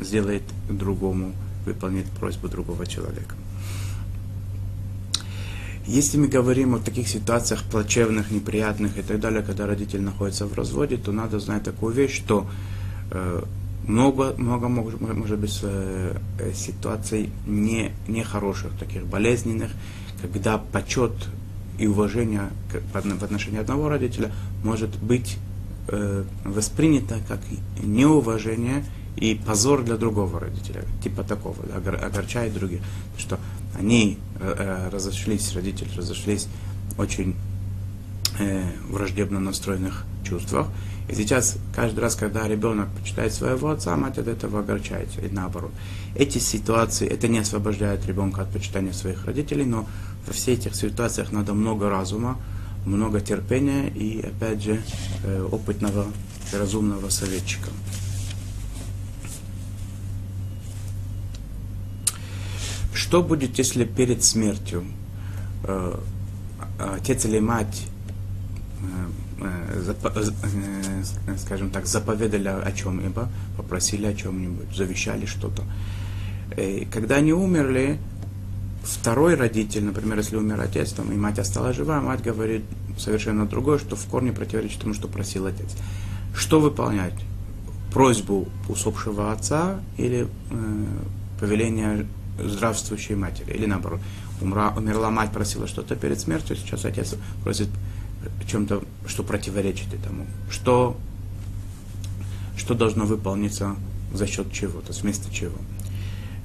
[0.00, 1.32] сделает другому,
[1.66, 3.34] выполнит просьбу другого человека.
[5.90, 10.54] Если мы говорим о таких ситуациях плачевных, неприятных и так далее, когда родитель находится в
[10.54, 12.46] разводе, то надо знать такую вещь, что
[13.10, 13.42] э,
[13.88, 16.16] много, много может, может быть э,
[16.54, 19.72] ситуаций не, нехороших, таких болезненных,
[20.22, 21.10] когда почет
[21.76, 22.50] и уважение
[22.92, 24.30] в отношении одного родителя
[24.62, 25.38] может быть
[25.88, 27.40] э, воспринято как
[27.82, 28.84] неуважение
[29.16, 32.80] и позор для другого родителя, типа такого, огорчает других.
[33.18, 33.38] Что
[33.78, 36.48] они э, э, разошлись, родители разошлись
[36.96, 37.34] очень
[38.38, 40.68] э, враждебно настроенных чувствах.
[41.08, 45.72] И сейчас каждый раз, когда ребенок почитает своего отца, мать от этого огорчается, и наоборот.
[46.14, 49.88] Эти ситуации, это не освобождает ребенка от почитания своих родителей, но
[50.26, 52.38] во всех этих ситуациях надо много разума,
[52.86, 54.80] много терпения и, опять же,
[55.50, 56.06] опытного
[56.52, 57.70] разумного советчика.
[63.00, 64.84] Что будет, если перед смертью
[65.64, 65.98] э,
[66.78, 67.86] отец или мать,
[69.40, 75.62] э, э, скажем так, заповедали о чем-либо, попросили о чем-нибудь, завещали что-то.
[76.58, 77.98] И когда они умерли,
[78.82, 82.64] второй родитель, например, если умер отец, там, и мать осталась жива, мать говорит
[82.98, 85.74] совершенно другое, что в корне противоречит тому, что просил отец.
[86.34, 87.14] Что выполнять?
[87.94, 90.84] Просьбу усопшего отца или э,
[91.40, 92.06] повеление
[92.44, 94.00] здравствующей матери, или наоборот.
[94.40, 97.68] умра, умерла мать, просила что-то перед смертью, сейчас отец просит
[98.46, 100.26] чем-то, что противоречит этому.
[100.50, 100.96] Что,
[102.56, 103.76] что должно выполниться
[104.12, 105.56] за счет чего, то есть вместо чего.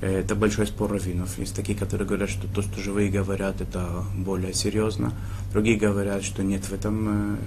[0.01, 1.38] Это большой спор раввинов.
[1.39, 5.13] Есть такие, которые говорят, что то, что живые говорят, это более серьезно.
[5.51, 7.38] Другие говорят, что нет в этом, э,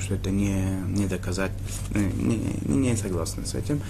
[0.00, 1.52] что это не, не доказать,
[1.94, 2.36] э, не,
[2.66, 3.80] не, не согласны с этим.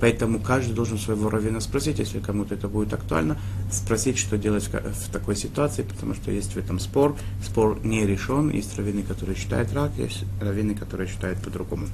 [0.00, 3.38] Поэтому каждый должен своего раввина спросить, если кому-то это будет актуально,
[3.70, 7.16] спросить, что делать в такой ситуации, потому что есть в этом спор.
[7.44, 8.50] Спор не решен.
[8.50, 11.86] Есть раввины, которые считают рак, есть раввины, которые считают по-другому.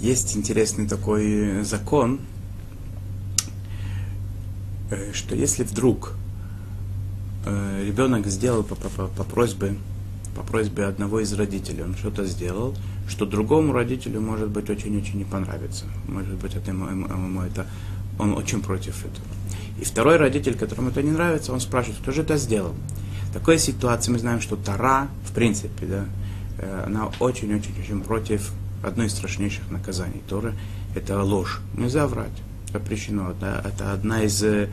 [0.00, 2.20] есть интересный такой закон,
[4.90, 6.14] э, что если вдруг
[7.48, 9.76] э, ребенок сделал по, по, по просьбе
[10.38, 12.74] по просьбе одного из родителей, он что-то сделал,
[13.08, 15.84] что другому родителю может быть очень-очень не понравится.
[16.06, 17.66] Может быть, это ему, ему это,
[18.18, 19.26] он очень против этого.
[19.80, 22.74] И второй родитель, которому это не нравится, он спрашивает, кто же это сделал.
[23.30, 26.04] В такой ситуации мы знаем, что Тара, в принципе, да,
[26.58, 30.54] э, она очень-очень-очень против одно из страшнейших наказаний Торы–
[30.94, 31.60] это ложь.
[31.76, 33.32] Нельзя врать, запрещено.
[33.32, 34.68] Это, это одна из э,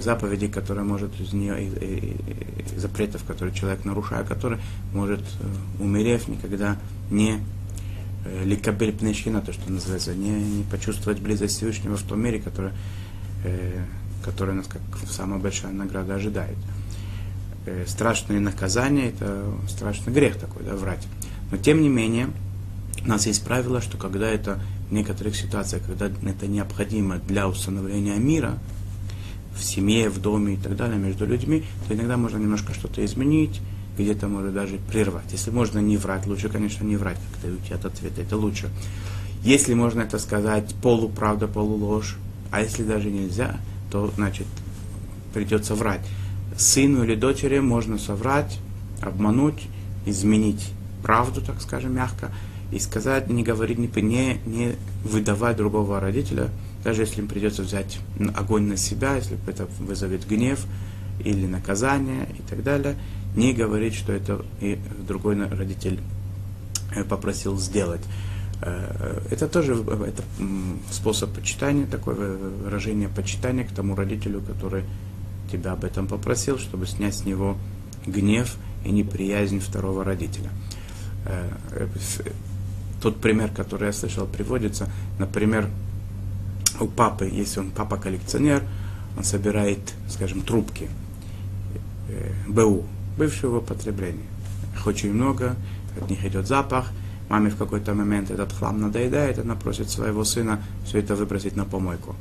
[0.00, 4.58] заповедей, которая может из нее, из, запретов, которые человек нарушает, который
[4.92, 6.76] может, э, умерев, никогда
[7.10, 7.40] не
[8.24, 12.72] э, ликабель пнешхина, то, что называется, не, не почувствовать близость Всевышнего в том мире, который,
[13.44, 13.84] э,
[14.24, 16.56] который нас как самая большая награда ожидает.
[17.66, 21.06] Э, страшное наказание, это страшный грех такой, да, врать.
[21.50, 22.28] Но тем не менее,
[23.04, 28.16] у нас есть правило, что когда это в некоторых ситуациях, когда это необходимо для установления
[28.16, 28.58] мира,
[29.56, 33.60] в семье, в доме и так далее, между людьми, то иногда можно немножко что-то изменить,
[33.96, 35.30] где-то может даже прервать.
[35.32, 38.70] Если можно не врать, лучше, конечно, не врать, как-то уйти от ответа, это лучше.
[39.42, 42.16] Если можно это сказать полуправда, полуложь,
[42.50, 43.58] а если даже нельзя,
[43.90, 44.46] то, значит,
[45.32, 46.00] придется врать.
[46.56, 48.58] Сыну или дочери можно соврать,
[49.00, 49.68] обмануть,
[50.06, 50.70] изменить
[51.02, 52.30] правду, так скажем, мягко,
[52.72, 56.48] и сказать, не говорить, не, не выдавать другого родителя,
[56.84, 57.98] даже если им придется взять
[58.36, 60.64] огонь на себя, если это вызовет гнев
[61.24, 62.96] или наказание и так далее,
[63.34, 66.00] не говорить, что это и другой родитель
[66.94, 68.02] э, попросил сделать.
[68.60, 70.22] Э, это тоже это
[70.90, 74.84] способ почитания, такое выражение почитания к тому родителю, который
[75.50, 77.56] тебя об этом попросил, чтобы снять с него
[78.06, 80.50] гнев и неприязнь второго родителя.
[81.24, 81.50] Э,
[83.00, 85.68] тот пример, который я слышал, приводится, например,
[86.80, 88.62] у папы, если он папа коллекционер,
[89.16, 90.88] он собирает, скажем, трубки
[92.08, 92.84] э, БУ,
[93.16, 94.26] бывшего употребления.
[94.74, 95.56] Их очень много,
[96.00, 96.90] от них идет запах.
[97.28, 101.64] Маме в какой-то момент этот хлам надоедает, она просит своего сына все это выбросить на
[101.64, 102.14] помойку.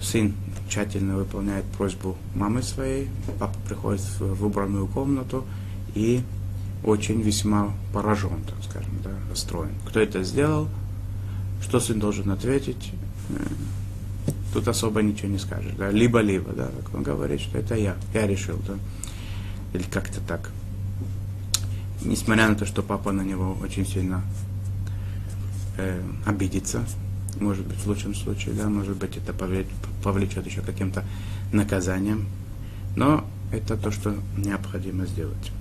[0.00, 0.34] Сын
[0.68, 3.08] тщательно выполняет просьбу мамы своей,
[3.38, 5.44] папа приходит в убранную комнату
[5.94, 6.22] и
[6.84, 9.72] очень весьма поражен, так скажем, да, расстроен.
[9.86, 10.68] Кто это сделал,
[11.60, 12.92] что сын должен ответить,
[14.52, 18.26] тут особо ничего не скажешь, да, либо-либо, да, как он говорит, что это я, я
[18.26, 18.74] решил, да,
[19.72, 20.50] или как-то так.
[22.04, 24.22] Несмотря на то, что папа на него очень сильно
[25.78, 26.84] э, обидится,
[27.40, 31.04] может быть, в лучшем случае, да, может быть, это повлечет, еще каким-то
[31.52, 32.26] наказанием,
[32.96, 35.52] но это то, что необходимо сделать.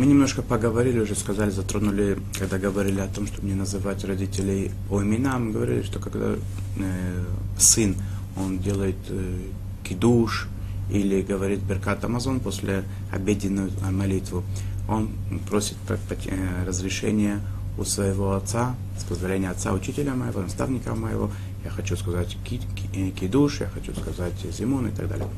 [0.00, 5.02] Мы немножко поговорили уже, сказали, затронули, когда говорили о том, чтобы не называть родителей по
[5.02, 6.36] именам, говорили, что когда
[6.78, 7.24] э,
[7.58, 7.94] сын,
[8.34, 9.36] он делает э,
[9.84, 10.48] кидуш
[10.90, 14.42] или говорит Беркат Амазон после обеденную молитву,
[14.88, 15.10] он
[15.50, 17.42] просит э, разрешения
[17.76, 21.30] у своего отца, с позволения отца, учителя моего, наставника моего,
[21.62, 22.38] я хочу сказать
[22.94, 25.28] э, кидуш, я хочу сказать зимун и так далее.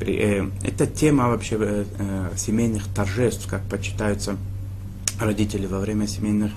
[0.00, 4.36] Э, эта тема вообще э, семейных торжеств, как почитаются
[5.20, 6.52] родители во время семейных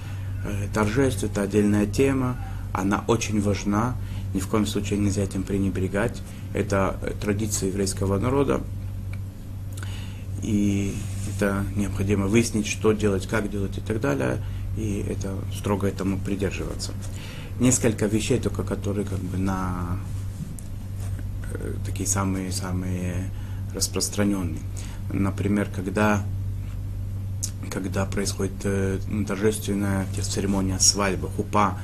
[0.74, 2.38] торжеств, это отдельная тема,
[2.74, 3.96] она очень важна,
[4.34, 6.22] ни в коем случае нельзя этим пренебрегать.
[6.54, 8.62] Это традиция еврейского народа,
[10.42, 10.96] и
[11.36, 14.38] это необходимо выяснить, что делать, как делать и так далее,
[14.78, 16.92] и это строго этому придерживаться.
[17.60, 20.19] Несколько вещей, только которые как бы на э,
[21.86, 23.30] такие самые-самые
[23.74, 24.62] распространенные.
[25.12, 26.24] Например, когда
[27.72, 31.78] когда происходит э, торжественная церемония свадьбы, хупа,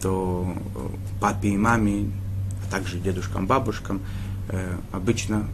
[0.00, 0.88] то э,
[1.20, 2.10] папе и маме,
[2.66, 4.00] а также дедушкам, бабушкам
[4.48, 5.46] э, обычно,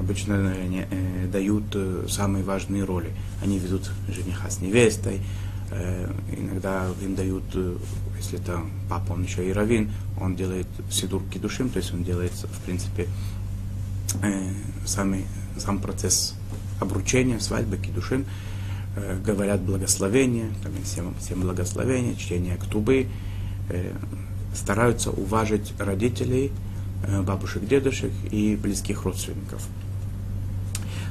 [0.00, 3.12] обычно э, э, дают э, самые важные роли.
[3.42, 5.51] Они ведут жениха с невестой, э,
[6.36, 7.76] иногда им дают, э,
[8.18, 12.32] если это папа, он еще и равин, он делает сидур кидушим, то есть он делает,
[12.32, 13.08] в принципе,
[14.22, 14.52] э,
[14.84, 15.24] самый,
[15.56, 16.34] сам процесс
[16.80, 18.26] обручения, свадьбы, кидушин,
[18.96, 23.06] э, говорят благословения, там, всем, всем благословения, чтение ктубы,
[23.68, 23.92] э,
[24.54, 26.52] стараются уважить родителей,
[27.04, 29.66] э, бабушек, дедушек и близких родственников.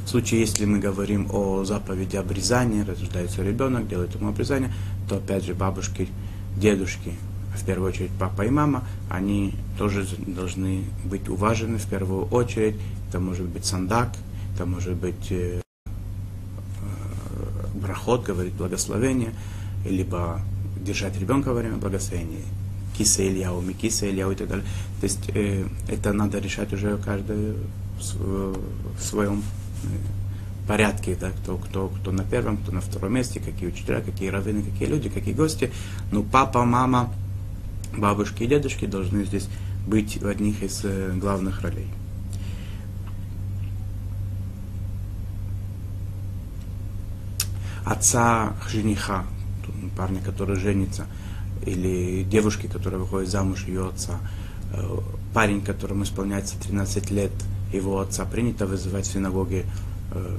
[0.05, 4.71] В случае, если мы говорим о заповеди обрезания, рождается ребенок, делает ему обрезание,
[5.07, 6.09] то опять же бабушки,
[6.57, 7.13] дедушки,
[7.55, 12.75] в первую очередь папа и мама, они тоже должны быть уважены в первую очередь.
[13.09, 14.09] Это может быть сандак,
[14.55, 15.91] это может быть э, э,
[17.75, 19.33] брахот, говорить благословение,
[19.85, 20.41] либо
[20.77, 22.43] держать ребенка во время благословения,
[22.97, 24.65] киса Ильяу, микиса Ильяу и так далее.
[24.99, 27.53] То есть э, это надо решать уже каждый
[27.99, 28.55] в,
[28.97, 29.43] в своем
[30.67, 34.63] порядке, да, кто, кто, кто на первом, кто на втором месте, какие учителя, какие раввины,
[34.63, 35.71] какие люди, какие гости.
[36.11, 37.11] Ну, папа, мама,
[37.97, 39.49] бабушки и дедушки должны здесь
[39.85, 41.87] быть в одних из э, главных ролей.
[47.83, 49.25] Отца жениха,
[49.97, 51.07] парня, который женится,
[51.65, 54.19] или девушки, которая выходит замуж ее отца,
[54.71, 54.99] э,
[55.33, 57.31] парень, которому исполняется 13 лет,
[57.71, 59.65] его отца, принято вызывать в синагоге
[60.11, 60.37] э,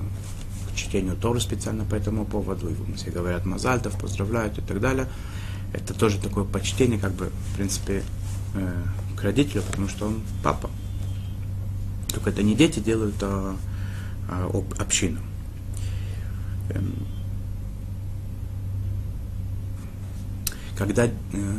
[0.72, 5.08] к чтению Торы специально по этому поводу, его все говорят Мазальтов, поздравляют и так далее.
[5.72, 8.02] Это тоже такое почтение, как бы, в принципе,
[8.54, 8.82] э,
[9.16, 10.70] к родителю, потому что он папа.
[12.12, 13.56] Только это не дети делают, а,
[14.28, 15.20] а община.
[16.70, 16.94] Эм,
[20.76, 21.10] когда э,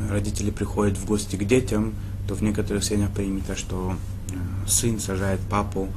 [0.09, 1.93] родители приходят в гости к детям,
[2.27, 3.95] то в некоторых семьях принято, что
[4.67, 5.89] сын сажает папу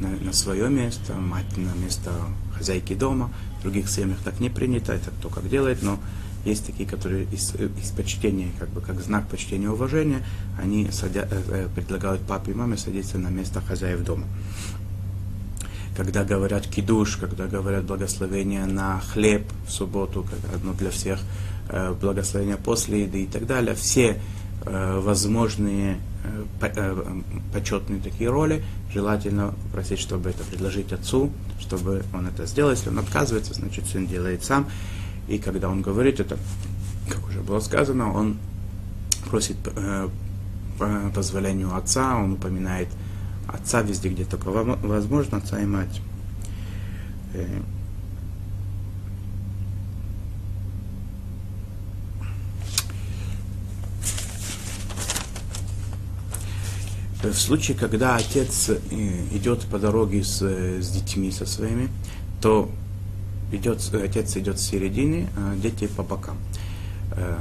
[0.00, 2.12] на, на свое место, мать на место
[2.56, 3.30] хозяйки дома.
[3.58, 5.98] В других семьях так не принято, это кто как делает, но
[6.44, 10.22] есть такие, которые из, из почтения, как бы как знак почтения и уважения,
[10.60, 14.26] они садя, э, предлагают папе и маме садиться на место хозяев дома.
[15.96, 21.20] Когда говорят кидуш, когда говорят благословение на хлеб в субботу, как одно для всех,
[21.66, 24.18] Э, благословения после еды и так далее, все э,
[24.64, 25.98] возможные
[26.60, 27.20] э,
[27.52, 32.70] почетные такие роли, желательно просить, чтобы это предложить отцу, чтобы он это сделал.
[32.70, 34.68] Если он отказывается, значит, сын делает сам.
[35.28, 36.38] И когда он говорит это,
[37.08, 38.38] как уже было сказано, он
[39.28, 39.56] просит
[40.78, 42.88] по позволению отца, он упоминает
[43.46, 46.00] отца везде, где только возможно, отца и мать.
[57.24, 58.78] В случае, когда отец э,
[59.32, 61.88] идет по дороге с, с детьми со своими,
[62.42, 62.70] то
[63.50, 66.36] идет, отец идет в середине, а дети по бокам.
[67.12, 67.38] Э,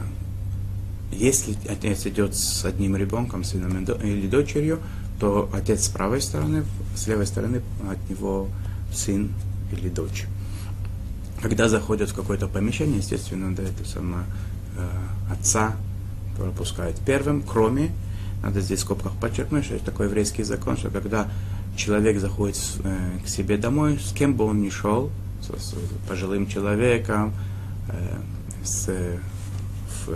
[1.11, 4.79] если отец идет с одним ребенком, сыном или дочерью,
[5.19, 6.63] то отец с правой стороны,
[6.95, 8.47] с левой стороны от него
[8.93, 9.31] сын
[9.71, 10.27] или дочь.
[11.41, 14.23] Когда заходят в какое-то помещение, естественно, да, это самое
[14.77, 14.87] э,
[15.29, 15.75] отца
[16.37, 17.91] пропускают первым, кроме
[18.43, 21.31] надо здесь в скобках подчеркнуть, что это такой еврейский закон, что когда
[21.77, 25.09] человек заходит э, к себе домой, с кем бы он ни шел,
[25.41, 25.73] с,
[26.07, 27.33] пожилым человеком,
[27.87, 28.17] э,
[28.63, 28.89] с,
[30.05, 30.09] в,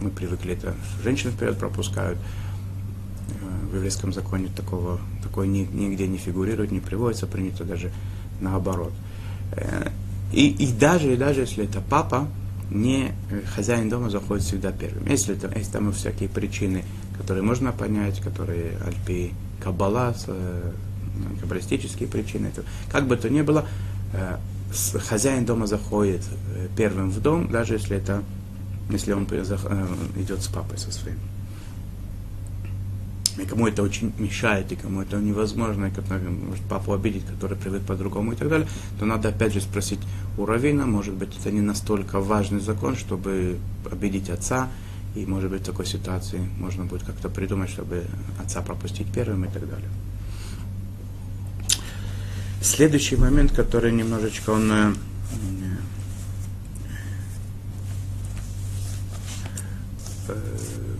[0.00, 6.18] мы привыкли это, женщины вперед пропускают, э, в еврейском законе такого, такое ни, нигде не
[6.18, 7.90] фигурирует, не приводится, принято даже
[8.40, 8.92] наоборот.
[9.52, 9.90] Э,
[10.32, 12.28] и, и даже, и даже если это папа,
[12.70, 13.12] не
[13.54, 15.06] хозяин дома заходит всегда первым.
[15.06, 16.84] Если, это, если там всякие причины
[17.18, 20.72] которые можно понять, которые альпи каббала, э,
[21.40, 22.52] каббалистические причины.
[22.90, 23.66] Как бы то ни было,
[24.12, 24.36] э,
[25.08, 26.22] хозяин дома заходит
[26.54, 28.22] э, первым в дом, даже если это,
[28.90, 29.24] если он
[30.16, 31.18] идет с папой со своим.
[33.38, 37.56] И кому это очень мешает, и кому это невозможно, и который может папу обидеть, который
[37.56, 38.66] привык по-другому и так далее,
[38.98, 40.00] то надо опять же спросить
[40.38, 40.46] у
[40.86, 43.58] может быть, это не настолько важный закон, чтобы
[43.90, 44.68] обидеть отца,
[45.16, 48.04] и, может быть, в такой ситуации можно будет как-то придумать, чтобы
[48.38, 49.88] отца пропустить первым и так далее.
[52.60, 54.94] Следующий момент, который немножечко он э,
[60.28, 60.96] э,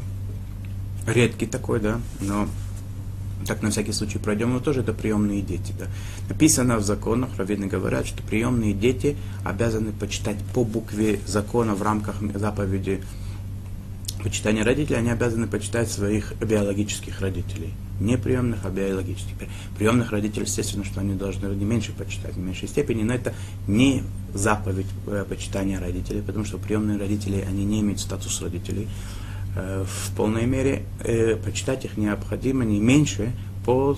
[1.07, 2.49] редкий такой, да, но
[3.47, 5.75] так на всякий случай пройдем, но тоже это приемные дети.
[5.79, 5.87] Да.
[6.31, 12.17] Написано в законах, раввины говорят, что приемные дети обязаны почитать по букве закона в рамках
[12.35, 13.03] заповеди
[14.23, 17.73] почитания родителей, они обязаны почитать своих биологических родителей.
[18.01, 19.35] Не приемных, а биологических.
[19.79, 23.35] Приемных родителей, естественно, что они должны не меньше почитать, в меньшей степени, но это
[23.67, 24.03] не
[24.35, 28.89] заповедь э, почитания родителей, потому что приемные родители, они не имеют статус родителей.
[29.55, 33.33] Э, в полной мере э, почитать их необходимо не меньше
[33.65, 33.97] по,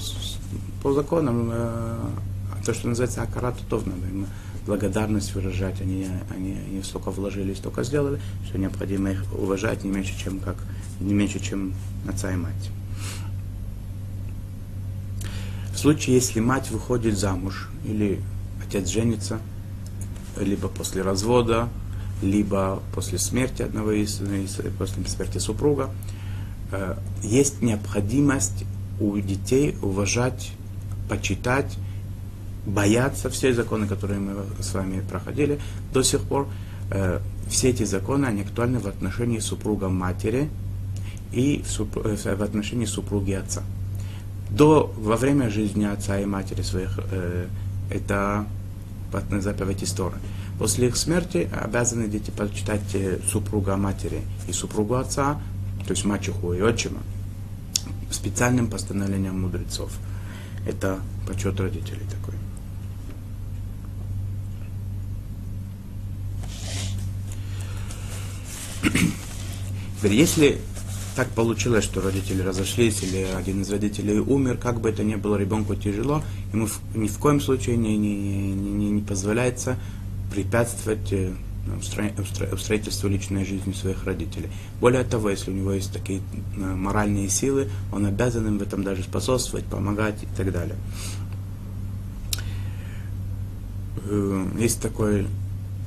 [0.82, 1.52] по законам,
[2.64, 3.92] то, что называется акарат товна,
[4.68, 10.12] благодарность выражать, они, они, они столько вложили, столько сделали, что необходимо их уважать не меньше,
[10.22, 10.56] чем, как,
[11.00, 11.72] не меньше, чем
[12.06, 12.70] отца и мать.
[15.72, 18.20] В случае, если мать выходит замуж, или
[18.62, 19.40] отец женится,
[20.36, 21.70] либо после развода,
[22.20, 24.20] либо после смерти одного из
[24.78, 25.90] после смерти супруга,
[26.72, 28.64] э, есть необходимость
[29.00, 30.52] у детей уважать,
[31.08, 31.78] почитать,
[32.68, 35.58] бояться все законы, которые мы с вами проходили
[35.92, 36.46] до сих пор.
[36.90, 40.48] Э, все эти законы, они актуальны в отношении супруга матери
[41.32, 43.62] и э, в отношении супруги отца.
[44.50, 47.46] До, во время жизни отца и матери своих э,
[47.90, 48.46] это
[49.40, 50.18] заповедь истории.
[50.58, 55.40] После их смерти обязаны дети почитать э, супруга матери и супругу отца,
[55.86, 57.00] то есть мачеху и отчима,
[58.10, 59.92] специальным постановлением мудрецов.
[60.66, 62.34] Это почет родителей такой.
[68.77, 68.77] Теперь,
[70.02, 70.58] если
[71.18, 75.34] так получилось, что родители разошлись или один из родителей умер, как бы это ни было
[75.34, 76.22] ребенку тяжело,
[76.52, 78.14] ему ни в коем случае не, не,
[78.52, 79.76] не, не позволяется
[80.30, 81.32] препятствовать э,
[81.82, 84.48] строительству личной жизни своих родителей.
[84.80, 86.20] Более того, если у него есть такие
[86.56, 90.76] э, моральные силы, он обязан им в этом даже способствовать, помогать и так далее.
[94.04, 95.26] Э, есть такое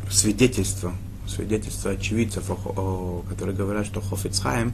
[0.10, 0.94] свидетельство,
[1.32, 2.52] свидетельство очевидцев,
[3.30, 4.74] которые говорят, что Хофицхайм,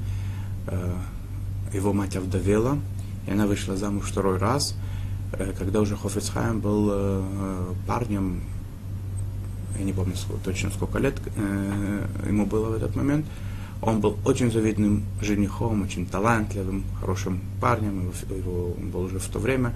[1.74, 2.78] его мать овдовела,
[3.28, 4.76] и она вышла замуж второй раз,
[5.58, 7.24] когда уже Хофицхайм был
[7.86, 8.42] парнем
[9.78, 13.26] я не помню точно сколько лет э, ему было в этот момент.
[13.82, 19.38] Он был очень завидным женихом, очень талантливым, хорошим парнем, его, он был уже в то
[19.38, 19.74] время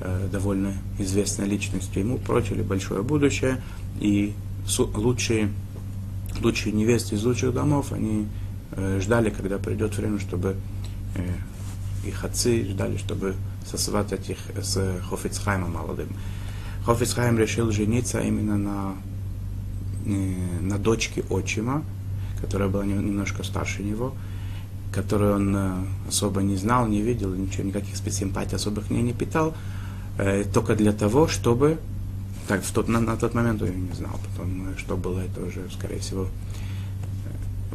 [0.00, 2.02] э, довольно известной личностью.
[2.02, 3.62] Ему прочили большое будущее,
[4.00, 4.34] и
[4.94, 5.50] лучшие,
[6.40, 8.26] лучшие невесты из лучших домов, они
[8.72, 10.56] э, ждали, когда придет время, чтобы
[11.14, 13.34] э, их отцы ждали, чтобы
[13.66, 16.08] сосватать их с Хофицхаймом молодым.
[16.84, 18.94] Хофицхайм решил жениться именно на
[20.08, 21.84] Э, на дочке отчима,
[22.40, 24.14] которая была немножко старше него,
[24.90, 25.74] которую он э,
[26.08, 29.54] особо не знал, не видел, ничего, никаких спецсимпатий особых не, не питал,
[30.16, 31.78] э, только для того, чтобы,
[32.48, 35.68] так, в тот, на, на тот момент я не знал, потом, что было, это уже,
[35.70, 36.28] скорее всего,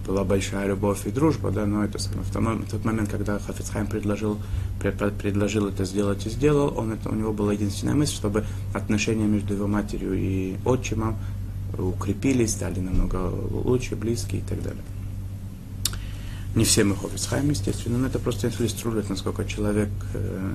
[0.05, 4.39] была большая любовь и дружба, да, но это в тот момент, когда Хафицхайм предложил,
[4.80, 8.43] предложил это сделать и сделал, он это, у него была единственная мысль, чтобы
[8.74, 11.17] отношения между его матерью и отчимом
[11.78, 14.84] укрепились, стали намного лучше, близкие и так далее.
[16.55, 20.53] Не все мы Хофицхайм, естественно, но это просто иллюстрирует, насколько человек э,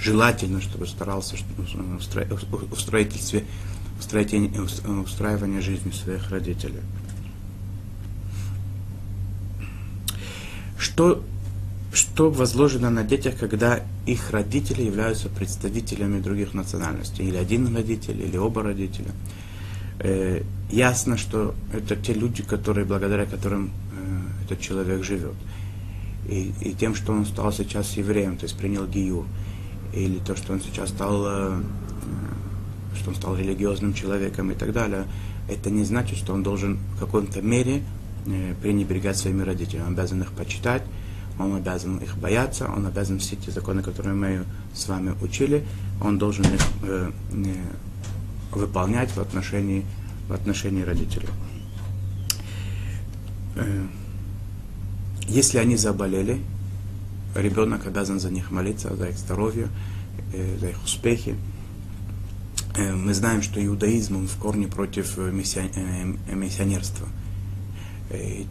[0.00, 3.44] желательно, чтобы старался в строительстве,
[3.98, 6.80] в устраивании жизни своих родителей.
[10.78, 11.22] Что,
[11.92, 17.26] что возложено на детях, когда их родители являются представителями других национальностей?
[17.26, 19.10] Или один родитель, или оба родителя–
[20.00, 25.34] э, ясно, что это те люди, которые, благодаря которым э, этот человек живет.
[26.28, 29.26] И, и тем, что он стал сейчас евреем, то есть принял гиюр,
[29.92, 31.62] или то, что он сейчас стал, э,
[32.96, 35.06] что он стал религиозным человеком и так далее,
[35.48, 37.82] это не значит, что он должен в какой-то мере
[38.26, 39.86] э, пренебрегать своими родителями.
[39.86, 40.82] Он обязан их почитать,
[41.38, 45.64] он обязан их бояться, он обязан все те законы, которые мы с вами учили,
[46.00, 47.10] он должен их э,
[48.52, 49.84] выполнять в отношении,
[50.28, 51.28] в отношении родителей.
[53.56, 53.86] Э,
[55.26, 56.40] если они заболели,
[57.34, 59.68] ребенок обязан за них молиться, за их здоровье,
[60.32, 61.36] э, за их успехи.
[62.76, 67.08] Э, мы знаем, что иудаизм он в корне против миссионерства.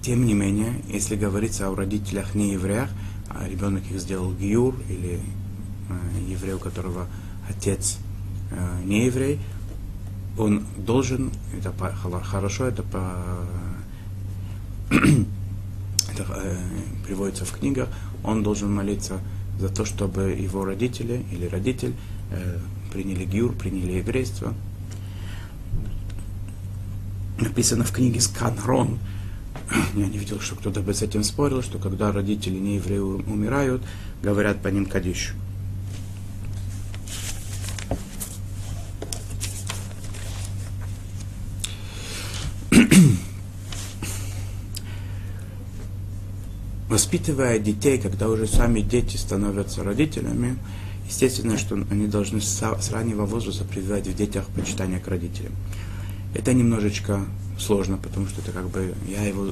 [0.01, 2.89] Тем не менее, если говорится о родителях не евреях,
[3.27, 5.19] а ребенок их сделал гиюр или
[6.29, 7.07] еврей, у которого
[7.49, 7.97] отец
[8.85, 9.41] не еврей,
[10.39, 11.73] он должен, это
[12.23, 13.13] хорошо, это, по,
[14.89, 16.57] это э,
[17.05, 17.89] приводится в книгах,
[18.23, 19.19] он должен молиться
[19.59, 21.93] за то, чтобы его родители или родитель
[22.31, 22.57] э,
[22.91, 24.53] приняли гюр, приняли еврейство.
[27.39, 28.99] Написано в книге Сканрон,
[29.95, 33.81] я не видел, что кто-то бы с этим спорил, что когда родители не евреи умирают,
[34.21, 35.33] говорят по ним кадиш.
[47.11, 50.59] Воспитывая детей, когда уже сами дети становятся родителями,
[51.07, 55.53] естественно, что они должны с раннего возраста прививать в детях почитание к родителям.
[56.35, 57.25] Это немножечко
[57.57, 59.47] сложно, потому что это как бы я его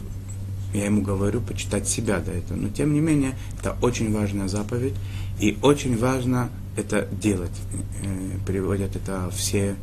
[0.75, 2.59] я ему говорю почитать себя до этого.
[2.59, 4.93] Но тем не менее, это очень важная заповедь,
[5.39, 7.57] и очень важно это делать.
[8.03, 9.75] Э, Приводят это все,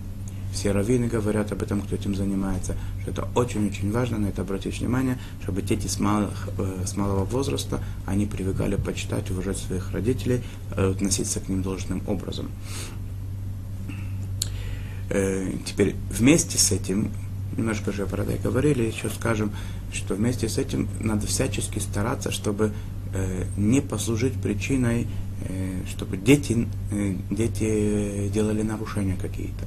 [0.54, 4.80] все раввины говорят об этом, кто этим занимается, что это очень-очень важно, на это обратить
[4.80, 10.42] внимание, чтобы дети с, малых, э, с малого возраста, они привыкали почитать, уважать своих родителей,
[10.76, 12.50] э, относиться к ним должным образом.
[15.66, 17.10] Теперь вместе с этим
[17.56, 19.52] немножко же про это говорили, еще скажем,
[19.92, 22.72] что вместе с этим надо всячески стараться, чтобы
[23.12, 25.06] э, не послужить причиной,
[25.48, 29.64] э, чтобы дети, э, дети делали нарушения какие-то.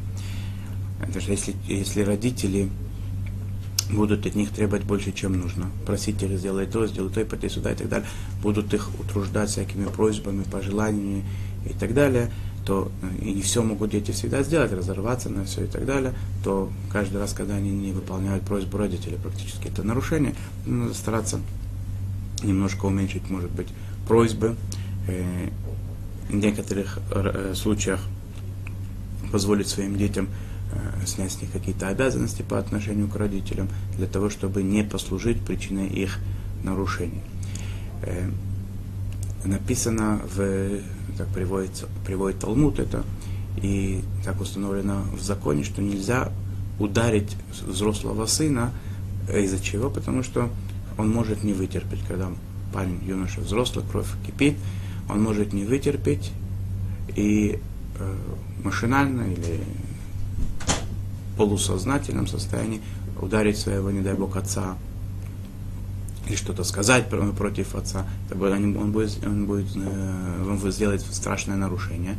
[1.13, 2.69] Даже если, если родители
[3.91, 5.71] будут от них требовать больше, чем нужно.
[5.85, 8.07] Просить их сделать то, сделать то, и пойти сюда и так далее.
[8.41, 11.23] Будут их утруждать всякими просьбами, пожеланиями
[11.65, 12.31] и так далее
[12.67, 16.13] то э, и не все могут дети всегда сделать, разорваться на все и так далее,
[16.43, 20.35] то каждый раз, когда они не выполняют просьбу родителей, практически это нарушение,
[20.65, 21.39] надо стараться
[22.43, 23.69] немножко уменьшить, может быть,
[24.05, 24.57] просьбы.
[25.07, 25.49] Э,
[26.27, 28.01] в некоторых э, случаях
[29.31, 30.27] позволить своим детям
[31.05, 35.87] снять с них какие-то обязанности по отношению к родителям, для того, чтобы не послужить причиной
[35.87, 36.19] их
[36.63, 37.21] нарушений.
[39.45, 40.81] Написано в
[41.17, 43.03] так приводит, приводит Талмуд это,
[43.61, 46.31] и так установлено в законе, что нельзя
[46.79, 48.71] ударить взрослого сына,
[49.27, 49.89] из-за чего?
[49.89, 50.49] Потому что
[50.97, 52.29] он может не вытерпеть, когда
[52.73, 54.57] парень, юноша, взрослый, кровь кипит,
[55.09, 56.31] он может не вытерпеть
[57.15, 57.59] и
[57.99, 58.15] э,
[58.63, 59.61] машинально или
[61.37, 62.81] полусознательном состоянии
[63.21, 64.77] ударить своего, не дай бог, отца
[66.27, 72.17] или что-то сказать против отца, он будет, он будет, э, он будет сделать страшное нарушение.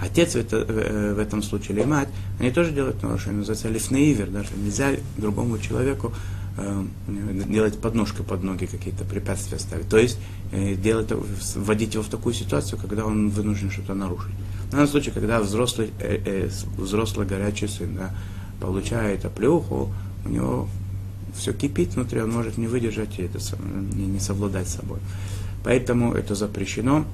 [0.00, 2.08] Отец в, это, э, в этом случае или мать,
[2.38, 6.14] они тоже делают нарушение, называется лифнеивер, даже нельзя другому человеку
[6.56, 9.88] э, делать подножкой под ноги какие-то препятствия ставить.
[9.88, 10.18] То есть
[10.52, 11.08] э, делать,
[11.54, 14.32] вводить его в такую ситуацию, когда он вынужден что-то нарушить.
[14.68, 18.14] В данном случае, когда взрослый, э, э, взрослый горячий сын да,
[18.60, 19.92] получает оплюху,
[20.24, 20.68] у него
[21.34, 23.38] все кипит внутри, он может не выдержать и это,
[23.94, 24.98] не, не совладать с собой.
[25.64, 27.04] Поэтому это запрещено.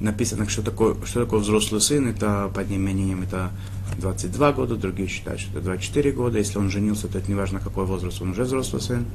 [0.00, 3.50] Написано, что такое, что такое взрослый сын, это под ним мнением это
[3.98, 6.38] 22 года, другие считают, что это 24 года.
[6.38, 9.06] Если он женился, то это не важно, какой возраст, он уже взрослый сын.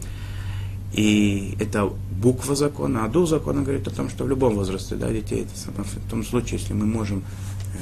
[0.93, 1.89] И это
[2.21, 5.83] буква закона, а дух закона говорит о том, что в любом возрасте да, детей, это,
[5.83, 7.77] в том случае, если мы можем, э,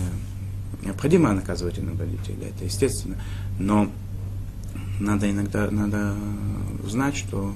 [0.84, 3.18] необходимо наказывать иногда детей, да, это естественно,
[3.58, 3.92] но
[5.00, 6.16] надо иногда надо
[6.86, 7.54] знать, что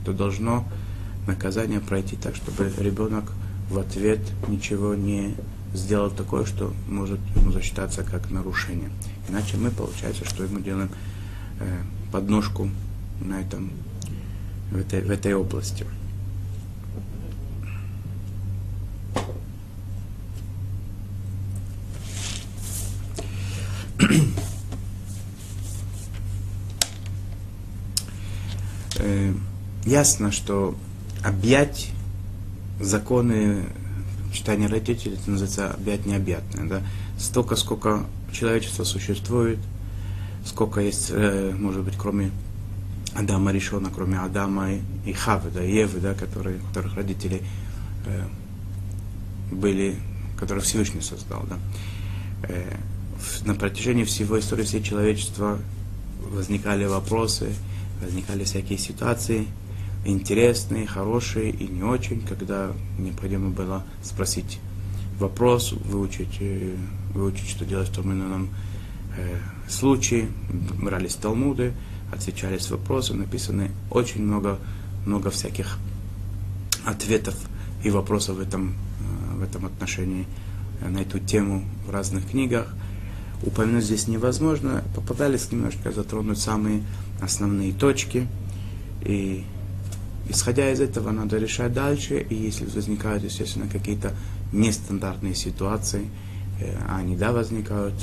[0.00, 0.66] это должно
[1.26, 3.32] наказание пройти так, чтобы ребенок
[3.70, 5.34] в ответ ничего не
[5.72, 8.90] сделал такое, что может ему засчитаться как нарушение.
[9.28, 10.90] Иначе мы, получается, что мы делаем
[11.60, 11.82] э,
[12.12, 12.68] подножку
[13.20, 13.70] на этом,
[14.70, 15.86] в этой, в этой области.
[29.04, 29.32] э,
[29.84, 30.74] ясно, что
[31.22, 31.90] объять
[32.80, 33.66] законы
[34.32, 36.68] читания родителей, это называется объять необъятное.
[36.68, 36.82] Да?
[37.18, 39.58] Столько, сколько человечество существует,
[40.44, 42.30] сколько есть, э, может быть, кроме
[43.14, 44.70] Адама Ришона, кроме Адама
[45.06, 47.42] и Хавы, да, Евы, да, которые, которых родители
[48.06, 48.24] э,
[49.52, 49.96] были,
[50.38, 51.44] которых Всевышний создал.
[51.48, 51.58] Да.
[52.48, 52.76] Э,
[53.44, 55.58] на протяжении всего истории всей человечества
[56.20, 57.54] возникали вопросы,
[58.02, 59.46] возникали всякие ситуации,
[60.04, 64.60] интересные, хорошие и не очень, когда необходимо было спросить
[65.18, 66.74] вопрос, выучить, э,
[67.14, 68.48] выучить что делать в том или ином
[69.16, 69.38] э,
[69.68, 70.28] случае.
[70.80, 71.72] Брались талмуды,
[72.12, 74.58] отвечались вопросы, написаны очень много,
[75.06, 75.78] много всяких
[76.84, 77.34] ответов
[77.82, 80.26] и вопросов в этом, э, в этом отношении
[80.80, 82.74] э, на эту тему в разных книгах.
[83.42, 86.82] Упомянуть здесь невозможно, попадались немножко затронуть самые
[87.20, 88.26] основные точки.
[89.02, 89.44] И
[90.28, 92.18] исходя из этого надо решать дальше.
[92.18, 94.14] И если возникают, естественно, какие-то
[94.52, 96.08] нестандартные ситуации,
[96.60, 97.94] э, они, да, возникают,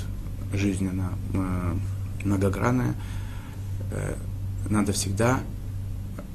[0.54, 1.76] жизнь, она э,
[2.26, 2.96] многогранная,
[3.92, 4.16] э,
[4.70, 5.40] надо всегда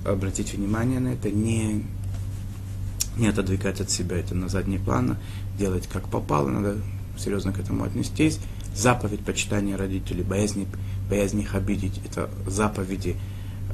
[0.05, 1.85] обратить внимание на это, не,
[3.17, 5.17] не отодвигать от себя это на задний план,
[5.59, 6.77] делать как попало, надо
[7.19, 8.39] серьезно к этому отнестись.
[8.75, 10.67] Заповедь почитания родителей, боязни,
[11.09, 13.17] боязнь их обидеть, это заповеди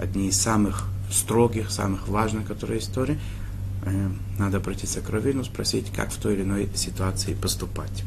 [0.00, 3.18] одни из самых строгих, самых важных, которые истории.
[3.84, 8.04] Э, надо обратиться к Равину, спросить, как в той или иной ситуации поступать.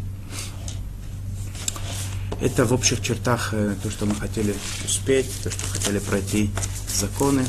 [2.41, 4.53] Это в общих чертах э, то, что мы хотели
[4.83, 6.49] успеть, то, что хотели пройти
[6.87, 7.45] законы.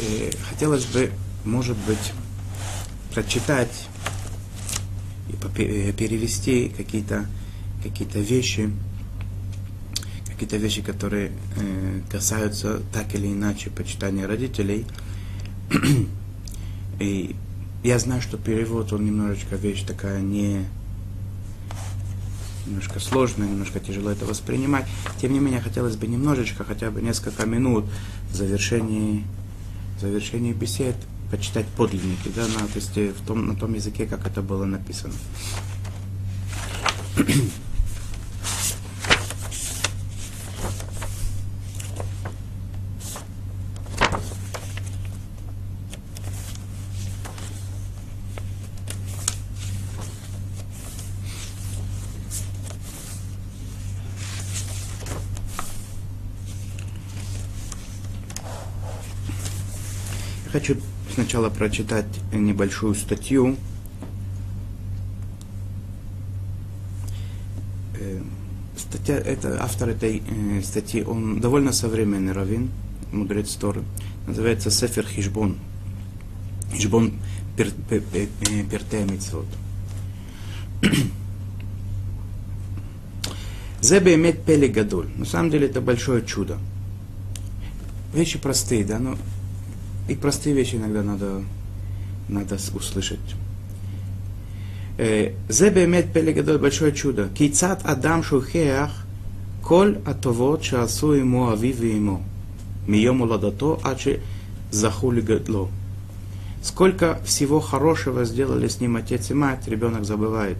[0.00, 1.10] И хотелось бы,
[1.44, 2.12] может быть,
[3.14, 3.88] прочитать
[5.28, 7.26] и э, перевести какие-то
[7.82, 8.70] какие вещи,
[10.40, 14.86] какие-то вещи, которые э, касаются так или иначе почитания родителей.
[16.98, 17.36] и
[17.84, 20.64] я знаю, что перевод, он немножечко вещь такая не
[22.66, 24.86] немножко сложно, немножко тяжело это воспринимать.
[25.20, 27.84] Тем не менее, хотелось бы немножечко, хотя бы несколько минут
[28.30, 29.24] в завершении,
[29.98, 30.96] в завершении бесед
[31.30, 34.64] почитать подлинники, да, на, то есть э, в том, на том языке, как это было
[34.64, 35.12] написано.
[60.60, 60.76] хочу
[61.30, 63.56] сначала прочитать небольшую статью.
[67.94, 68.20] Э,
[68.76, 72.70] статья, это, автор этой э, статьи, он довольно современный раввин,
[73.12, 73.84] мудрец Торы.
[74.26, 75.56] Называется Сефер Хижбон.
[76.72, 77.12] Хижбон
[77.56, 79.46] Пертея Митцвот.
[83.80, 85.06] Зебе иметь пели гадоль.
[85.14, 86.58] На самом деле это большое чудо.
[88.12, 89.16] Вещи простые, да, но
[90.08, 91.42] и простые вещи иногда надо,
[92.28, 93.20] надо услышать.
[94.98, 97.28] Э, Зебе Зебемет Пелегадоль большое чудо.
[97.36, 98.90] Кейцат Адам Шухеах
[99.62, 102.22] Коль Атовот Шаасу ему Авив ему.
[102.86, 104.20] Миему Ладато аче
[104.70, 105.68] Захули Гадло.
[106.62, 110.58] Сколько всего хорошего сделали с ним отец и мать, ребенок забывает.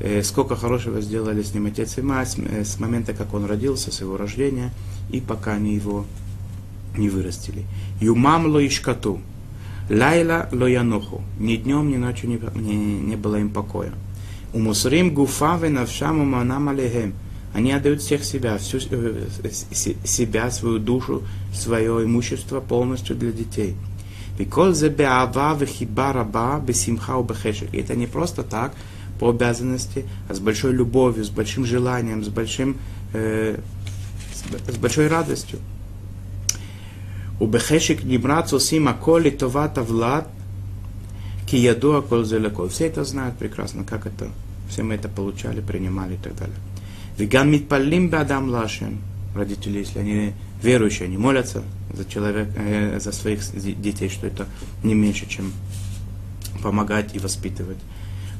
[0.00, 3.92] «Э, сколько хорошего сделали с ним отец и мать э, с момента, как он родился,
[3.92, 4.70] с его рождения,
[5.10, 6.04] и пока они его
[6.96, 7.64] не вырастили.
[8.00, 9.20] Юмам ло ишкату.
[9.88, 11.22] Лайла ло януху.
[11.38, 13.92] Ни днем, ни ночью не, не, не было им покоя.
[14.52, 17.14] У мусрим гуфа венавшам уманам алехем.
[17.54, 19.28] Они отдают всех себя, всю э,
[20.04, 21.22] себя, свою душу,
[21.54, 23.76] свое имущество полностью для детей.
[24.38, 27.72] Викол беава вехиба раба бесимха убехешек.
[27.72, 28.74] И это не просто так,
[29.18, 32.76] по обязанности, а с большой любовью, с большим желанием, с, большим,
[33.14, 33.58] э,
[34.68, 35.58] с большой радостью.
[37.38, 40.28] Убехешек небрат сусима коли товата влад,
[41.46, 42.68] ки яду акол зелеко.
[42.68, 44.28] Все это знают прекрасно, как это,
[44.68, 46.56] все мы это получали, принимали и так далее.
[47.18, 48.98] Веган митпалим бадам лашем.
[49.34, 50.32] Родители, если они
[50.62, 51.62] верующие, они молятся
[51.92, 53.40] за, человека э, за своих
[53.80, 54.46] детей, что это
[54.82, 55.52] не меньше, чем
[56.62, 57.78] помогать и воспитывать.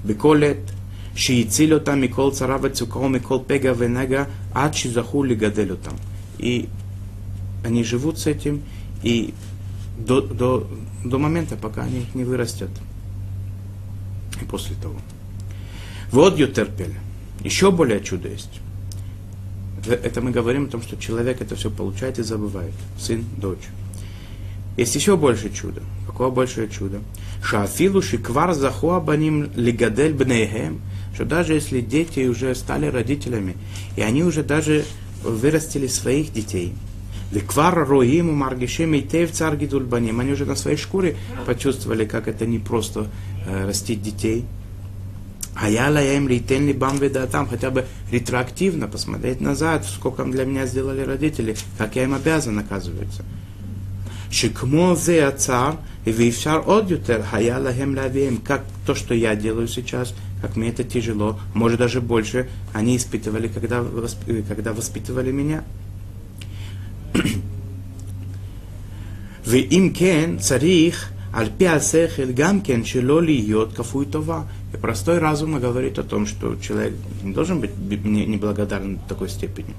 [0.05, 0.59] Беколет,
[1.15, 5.97] шиицил отам, микол царава цукао, кол пега венега, ад шизаху лигадель отам.
[6.39, 6.69] И
[7.65, 8.63] они живут с этим,
[9.07, 9.33] и
[9.97, 10.69] до, до,
[11.05, 12.71] до момента, пока они не вырастят.
[14.43, 14.97] И после того.
[16.11, 16.95] Вот ютерпель.
[17.45, 18.61] Еще более чудо есть.
[19.87, 22.73] Это мы говорим о том, что человек это все получает и забывает.
[22.99, 23.69] Сын, дочь.
[24.77, 25.83] Есть еще больше чудо.
[26.09, 26.99] Какое большее чудо?
[27.45, 30.81] Шафилу шиквар захуа баним лигадель бнейхем.
[31.15, 33.57] Что даже если дети уже стали родителями,
[33.95, 34.85] и они уже даже
[35.23, 36.75] вырастили своих детей–
[37.31, 40.21] Виквар роим маргишем и тев цар гидульбаним.
[40.21, 43.09] Они уже на своей шкуре почувствовали, как это не просто
[43.47, 44.45] э, растить детей.
[45.55, 47.01] А я лаем литен ли бам
[47.33, 52.59] там хотя бы ретроактивно посмотреть назад, сколько для меня сделали родители, как я им обязан,
[52.59, 53.25] оказывается.
[54.31, 59.67] Шикмо зе цар и вившар от ютер, хая лахем лавием, как то, что я делаю
[59.67, 63.83] сейчас, как мне это тяжело, может даже больше, они испытывали, когда,
[64.47, 65.65] когда воспитывали меня.
[69.46, 74.42] ואם כן, צריך על פי השכל גם כן שלא להיות כפוי טובה.
[74.74, 76.94] И простой разум говорит о том, что человек
[77.24, 77.72] не должен быть
[78.06, 79.74] неблагодарным до такой степени.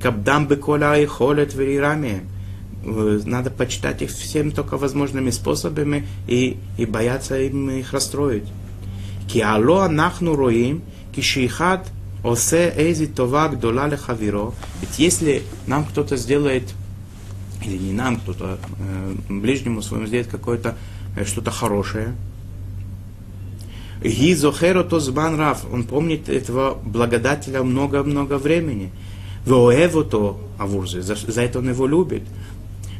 [0.00, 2.22] Кабдам бекола и холет верирами.
[2.82, 8.48] Надо почитать их всем только возможными способами и, и бояться им их расстроить.
[9.28, 10.80] כי הלא אנחנו רואים
[12.25, 14.51] Осе эйзи това гдола лехавиро.
[14.81, 16.73] Ведь если нам кто-то сделает,
[17.63, 20.75] или не нам кто-то, э, ближнему своему сделает какое-то,
[21.15, 22.15] э, что-то хорошее,
[24.03, 25.65] Гизохеро тозбан раф.
[25.71, 28.91] Он помнит этого благодателя много-много времени.
[29.45, 31.01] Воэво то авурзе.
[31.01, 32.23] За, за это он его любит.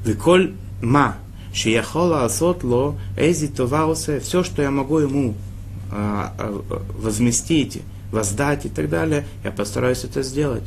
[0.05, 1.17] Виколь ма.
[1.53, 4.19] Шияхола асотло эзи това осе.
[4.19, 5.33] Все, что я могу ему
[5.91, 6.63] а, а,
[6.97, 7.81] возместить
[8.14, 10.64] воздать и так далее, я постараюсь это сделать.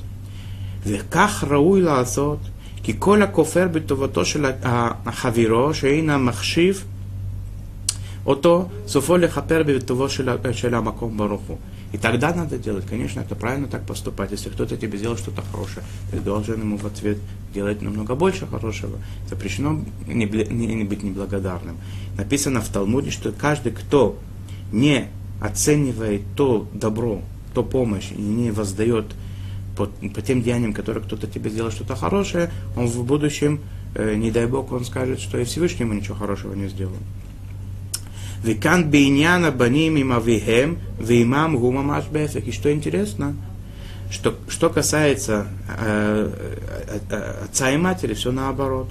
[0.86, 2.39] וכך ראוי לעשות,
[2.84, 4.45] כי כל הכופר בטובתו של
[5.05, 6.84] החבירו, שאינה מחשיב
[8.26, 10.09] אותו, סופו לכפר בטובו
[10.51, 11.57] של המקום ברוך הוא.
[11.93, 14.32] И тогда надо делать, конечно, это правильно так поступать.
[14.32, 17.20] Если кто-то тебе сделал что-то хорошее, ты должен ему в ответ
[17.53, 18.97] делать намного больше хорошего.
[19.30, 21.78] Запрещено не, не, не быть неблагодарным.
[22.18, 24.18] Написано в Талмуде, что каждый, кто
[24.72, 25.09] не
[25.39, 27.22] оценивает то добро,
[27.55, 29.07] то помощь и не воздает
[29.76, 33.61] по, по тем деяниям, которые кто-то тебе сделал что-то хорошее, он в будущем,
[33.94, 36.96] э, не дай Бог, он скажет, что и Всевышнему ничего хорошего не сделал.
[38.42, 42.46] Викан бейняна баним им авихем, веймам гумамаш бефек.
[42.46, 43.34] И что интересно,
[44.11, 46.30] что, что касается э,
[47.11, 48.88] э, отца и матери, все наоборот.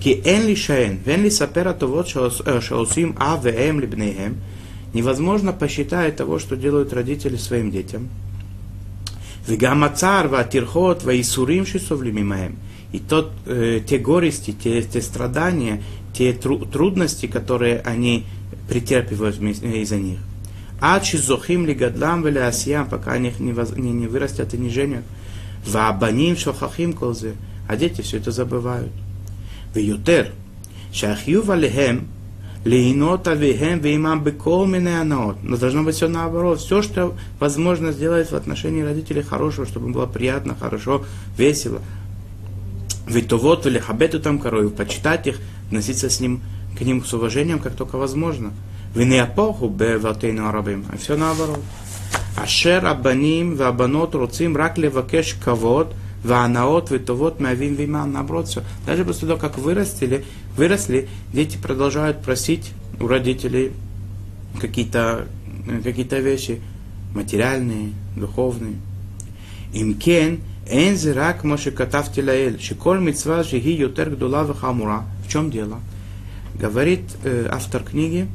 [0.00, 4.36] Ки эн ли шаэн, вен ли сапера то вот шаусим а вэм либнеем,
[4.94, 8.08] невозможно посчитать того, что делают родители своим детям.
[9.46, 12.56] Вегамацарва, тирхот, ваисурим шисовлимимаем.
[12.92, 15.82] И тот, э, те горести, те, те страдания,
[16.12, 18.24] те тру, трудности, которые они
[18.68, 20.18] претерпевают э, из-за них.
[20.80, 24.70] Ачи зохим ли гадлам вели асьям, пока они не, воз, не, не вырастят и не
[24.70, 25.04] женят.
[25.66, 27.34] Ваабаним швахахим колзе.
[27.68, 28.92] А дети все это забывают.
[29.74, 30.32] Виютер.
[30.92, 32.08] Шахью валихем
[32.64, 35.38] Лейнота вегем веймам беколмене анаот.
[35.42, 36.60] Но должно быть все наоборот.
[36.60, 41.04] Все, что возможно сделать в отношении родителей хорошего, чтобы им было приятно, хорошо,
[41.36, 41.80] весело.
[43.06, 46.42] Ведь то вот или хабету там корою, почитать их, относиться с ним,
[46.76, 48.52] к ним с уважением, как только возможно.
[48.94, 50.84] Вины апоху бе ватейну арабим.
[50.92, 51.60] А все наоборот.
[52.36, 55.94] Ашер абаним вабанот руцим рак левакеш кавод–
[56.24, 58.62] Ванаот, витовот, мавим, виман, наоборот, все.
[58.86, 60.24] Даже после того, как вырастили,
[60.58, 63.72] выросли, дети продолжают просить у родителей
[64.60, 65.26] какие-то
[65.66, 66.60] э, какие вещи
[67.14, 68.74] материальные, духовные.
[69.72, 75.04] Имкен энзирак мошекатав тилаэль, шиколь митцва жиги ютер гдула хамура.
[75.24, 75.80] В чем дело?
[76.54, 78.26] Говорит э, автор книги,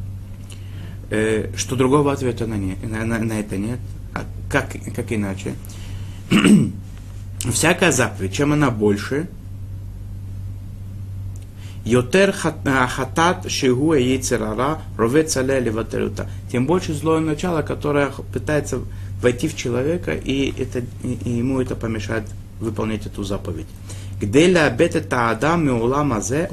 [1.10, 3.80] э, что другого ответа на, не, на, на, на это нет.
[4.14, 5.56] А как, как иначе?
[7.52, 9.28] Всякая заповедь, чем она больше–
[11.86, 15.74] Йотер хатат шигу яйцерара ровет сале
[16.52, 18.80] Тем больше злое начало, которое пытается
[19.22, 22.24] войти в человека, и, это, и ему это помешает
[22.60, 23.68] выполнять эту заповедь.
[24.22, 26.50] Гделя абет это адам меулам азе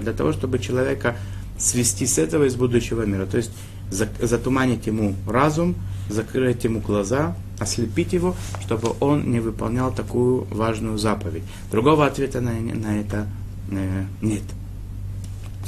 [0.00, 1.16] Для того, чтобы человека
[1.58, 3.26] свести с этого из будущего мира.
[3.26, 3.52] То есть
[3.90, 5.74] затуманить ему разум,
[6.08, 11.42] закрыть ему глаза, ослепить его, чтобы он не выполнял такую важную заповедь.
[11.70, 13.26] Другого ответа на, на это
[13.70, 14.42] э, нет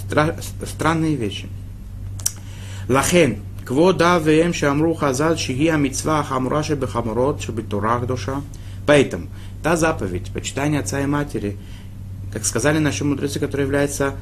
[0.09, 1.48] стра- странные вещи.
[2.88, 8.42] Лахен, квода вем шамру хазал шиги амитсва хамураши бехамурот шабитурах душа.
[8.86, 9.28] Поэтому
[9.62, 11.57] та заповедь, почитание отца и матери,
[12.32, 14.14] как сказали наши мудрецы, которая является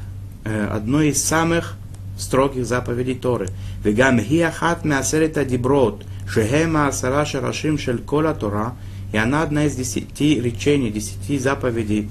[0.44, 1.76] э, одной из самых
[2.18, 3.48] строгих заповедей Торы.
[3.82, 8.74] Вегам хиахат меасерета диброд, шехема асара шарашим шель кола Тора,
[9.12, 12.08] и она одна из десяти речений, десяти заповедей,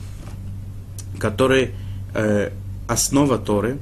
[1.20, 1.72] которые
[2.14, 2.52] э,
[2.91, 3.79] основа Торы.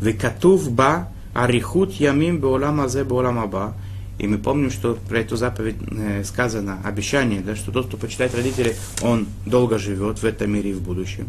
[0.00, 3.74] Векатув ба арихут ямим беолам азе беолам аба.
[4.18, 8.34] И мы помним, что про эту заповедь э, сказано обещание, да, что тот, кто почитает
[8.34, 11.28] родителей, он долго живет в этом мире и в будущем.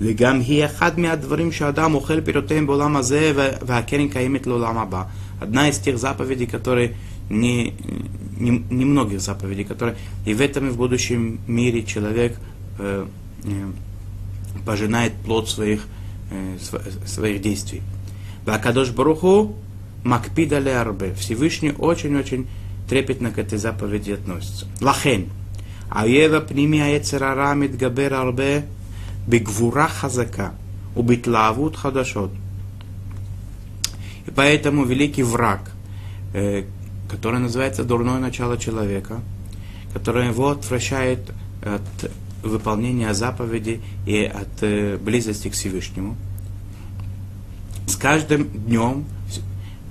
[0.00, 3.32] וגם היא אחד מהדברים שאדם אוכל פירותיהם בעולם הזה
[3.66, 5.04] והקרן קיימת לעולם הבא.
[5.40, 6.96] Одна из тех заповедей, которые
[7.30, 7.74] не,
[8.38, 9.96] не, не многих заповедей, которые
[10.26, 12.38] и в этом и в будущем мире человек
[12.78, 13.06] э,
[13.44, 13.70] э,
[14.66, 16.00] пожинает плод своих, э,
[16.31, 16.57] Э,
[17.05, 17.83] своих действий.
[18.45, 19.55] Вакадош Баруху
[20.03, 21.13] Макпида Лярбе.
[21.13, 22.47] Всевышний очень-очень
[22.89, 24.67] трепетно к этой заповеди относится.
[24.81, 25.29] Лахен.
[25.89, 28.65] Аева пнимия эцерарам габер арбе
[29.27, 30.53] бигвура хазака
[30.95, 32.31] убитлавут хадашот.
[34.25, 35.71] И поэтому великий враг,
[36.33, 36.63] э,
[37.07, 39.21] который называется дурное начало человека,
[39.93, 41.19] которое его отвращает
[41.61, 42.11] от
[42.45, 46.15] выполнения заповедей и от э, близости к Всевышнему.
[47.87, 49.05] С каждым днем,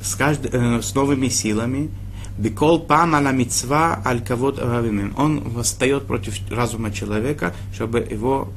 [0.02, 0.46] с, кажд...
[0.46, 1.90] э, с новыми силами
[2.36, 4.22] Бикол пам аля мицва аль
[5.16, 8.48] Он восстает против разума человека, чтобы его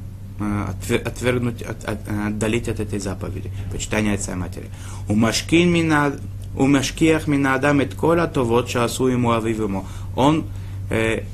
[1.04, 4.66] отвергнуть, от, от, отдалить от этой заповеди, почитания отца и матери.
[5.08, 6.12] У машкин мина,
[6.56, 9.84] у машкиях мина адам кола, то вот шасу ему авивимо.
[10.14, 10.44] Он
[10.90, 11.24] э,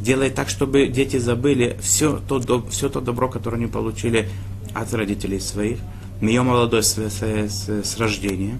[0.00, 4.28] делает так, чтобы дети забыли все то, все то добро, которое они получили
[4.74, 5.78] от родителей своих,
[6.20, 8.58] ее молодой с, с, с, с рождения.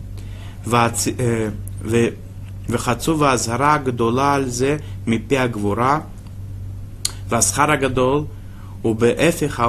[2.68, 4.76] וחצו והאזהרה הגדולה על זה
[5.06, 6.00] מפי הגבורה,
[7.28, 8.24] והשכר הגדול
[8.84, 9.60] ובאפך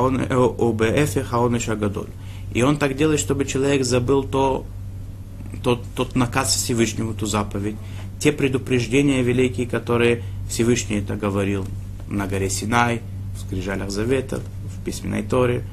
[1.34, 2.08] העונש הגדול.
[2.54, 4.66] И он так делает, чтобы человек забыл то,
[5.62, 7.76] тот, тот наказ Всевышнего, ту заповедь,
[8.20, 11.67] те предупреждения великие, которые Всевышний это говорил
[12.09, 13.01] на горе Синай,
[13.35, 15.65] в скрижалях Завета, в письменной Торе,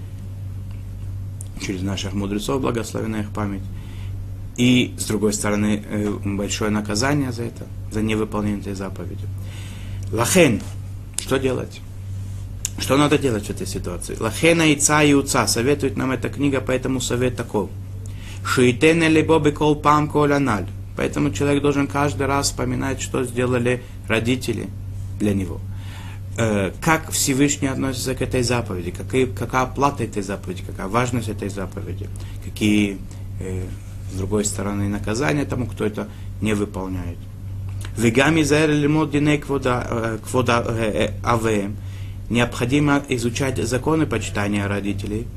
[1.59, 3.63] через наших мудрецов, благословенная их память.
[4.55, 9.25] И, с другой стороны, э, большое наказание за это, за невыполнение этой заповеди.
[10.13, 10.61] Лахен,
[11.17, 11.81] что делать?
[12.77, 14.15] Что надо делать в этой ситуации?
[14.17, 15.45] Лахена и ца и уца.
[15.47, 17.67] Советует нам эта книга, поэтому совет такой.
[18.45, 20.67] Шиитене либо бекол пам коляналь.
[20.95, 24.67] Поэтому человек должен каждый раз вспоминать, что сделали родители
[25.19, 25.61] для него.
[26.37, 31.49] Э, как Всевышний относится к этой заповеди, какая, какая плата этой заповеди, какая важность этой
[31.49, 32.09] заповеди,
[32.43, 32.97] какие
[33.39, 33.63] э,
[34.11, 36.07] с другой стороны, наказание тому, кто это
[36.41, 37.17] не выполняет.
[37.97, 40.17] Вегами лимод диней квода
[41.23, 41.75] авеем.
[42.29, 45.27] Необходимо изучать законы почитания родителей.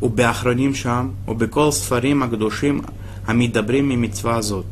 [0.00, 2.86] У беахроним шам, у бекол сфарим агдушим,
[3.26, 4.66] амидабрим и митцвазот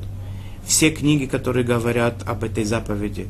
[0.66, 3.28] все книги, которые говорят об этой заповеди.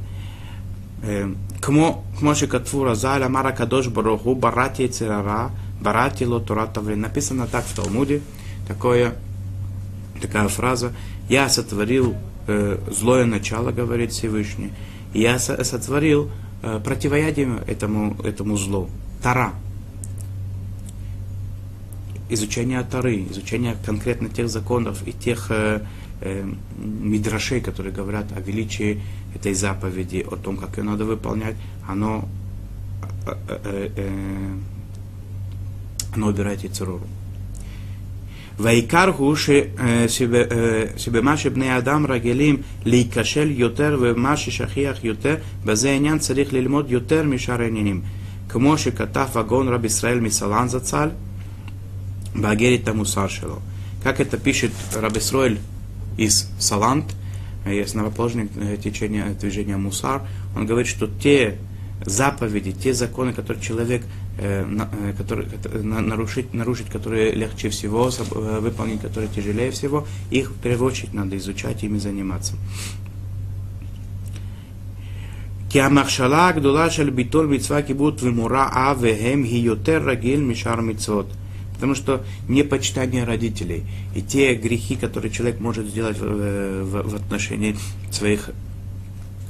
[1.02, 2.04] Э, Кмо
[2.50, 8.20] катфура заля мара кадош бароху барати цирара барати лотура Написано так в Талмуде,
[8.66, 9.14] такое,
[10.20, 10.92] такая фраза.
[11.28, 12.14] Я сотворил
[12.46, 14.72] э, злое начало, говорит Всевышний.
[15.12, 16.30] И я сотворил
[16.62, 18.88] э, противоядие этому, этому злу.
[19.22, 19.52] Тара.
[22.28, 25.82] Изучение Тары, изучение конкретно тех законов и тех э,
[26.21, 26.45] э,
[26.77, 29.01] мидрашей, которые говорят о величии
[29.35, 31.55] этой заповеди, о том, как ее надо выполнять,
[31.87, 32.27] оно,
[33.25, 34.55] э, э, э,
[36.15, 37.07] оно убирает Яцерору.
[38.59, 39.35] והעיקר הוא
[40.97, 45.35] שבמה שבני האדם רגילים להיכשל יותר ומה ששכיח יותר,
[45.65, 48.01] בזה העניין צריך ללמוד יותר משאר העניינים.
[48.49, 51.09] כמו שכתב הגאון רב ישראל מסלן זצ"ל,
[52.35, 53.59] באגרת המוסר שלו.
[54.03, 55.59] Как это пишет Рабисроэль
[56.16, 57.14] из Салант,
[57.64, 60.22] а основоположник э, течения движения Мусар,
[60.56, 61.58] он говорит, что те
[62.04, 64.02] заповеди, те законы, которые человек
[64.38, 68.10] э, э, э нарушить, нарушить, которые легче всего
[68.60, 72.54] выполнить, которые тяжелее всего, их в первую очередь надо изучать, ими заниматься.
[75.72, 81.28] Киамахшала гдула шаль битоль митцва кибут вимура а вехем гиотер рагиль мишар митцвот–
[81.81, 83.83] Потому что непочитание родителей
[84.15, 87.77] и те грехи, которые человек может сделать в, в, в отношении
[88.11, 88.49] своих,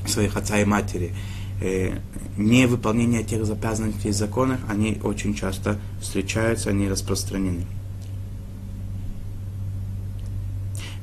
[0.05, 1.13] своих отца и матери,
[1.61, 1.99] э,
[2.37, 7.63] невыполнение тех обязанностей и законов, они очень часто встречаются, они распространены.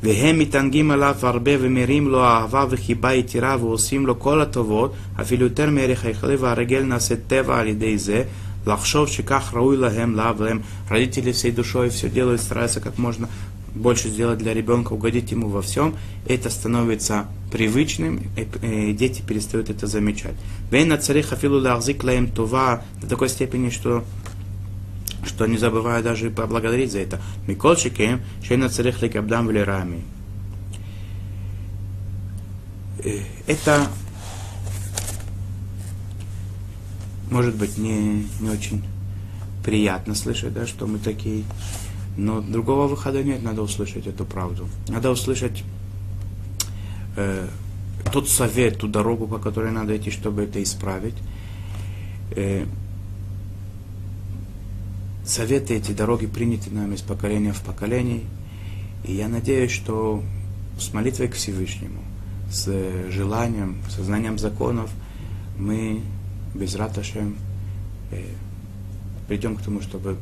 [0.05, 5.70] והם מתענגים עליו הרבה ומרים לו אהבה וחיבה יתירה ועושים לו כל הטובות, אפילו יותר
[5.70, 8.24] מערך היכלי והרגל נעשה טבע על ידי זה,
[8.66, 10.64] лахшов, шиках, рауй, лагем, лавлем.
[10.89, 13.30] Родители всей душой все делают, стараются как можно
[13.76, 15.95] больше сделать для ребенка, угодить ему во всем,
[16.28, 18.22] это становится привычным,
[18.62, 20.36] и дети перестают это замечать.
[20.72, 24.03] Вейна цари хафилу лахзик лаем тува до такой степени, что
[25.26, 27.22] что не забываю даже поблагодарить за это.
[27.45, 30.01] Миколчики, шейна царих ликабдам в лирами.
[33.03, 33.88] Э, это
[37.30, 38.84] может быть не, не очень
[39.63, 41.43] приятно слышать, да, что мы такие
[42.19, 44.67] но другого выхода нет, надо услышать эту правду.
[44.89, 45.63] Надо услышать
[47.15, 47.47] э,
[48.11, 51.15] тот совет, ту дорогу, по которой надо идти, чтобы это исправить.
[52.32, 52.65] Э,
[55.25, 58.23] советы эти дороги приняты нами из поколения в поколение.
[59.05, 60.21] И я надеюсь, что
[60.77, 62.03] с молитвой к Всевышнему,
[62.51, 62.69] с
[63.09, 64.89] желанием, сознанием законов,
[65.57, 66.01] мы
[66.53, 67.35] без раташем
[68.11, 68.23] э,
[69.27, 70.17] придем к тому, чтобы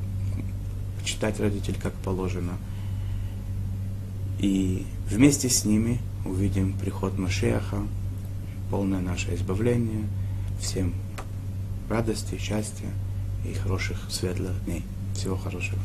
[1.04, 2.54] читать родитель как положено.
[4.40, 7.80] И вместе с ними увидим приход Машеха,
[8.70, 10.08] полное наше избавление.
[10.60, 10.94] Всем
[11.90, 12.90] радости, счастья
[13.46, 14.84] и хороших, светлых дней.
[15.14, 15.80] Всего хорошего.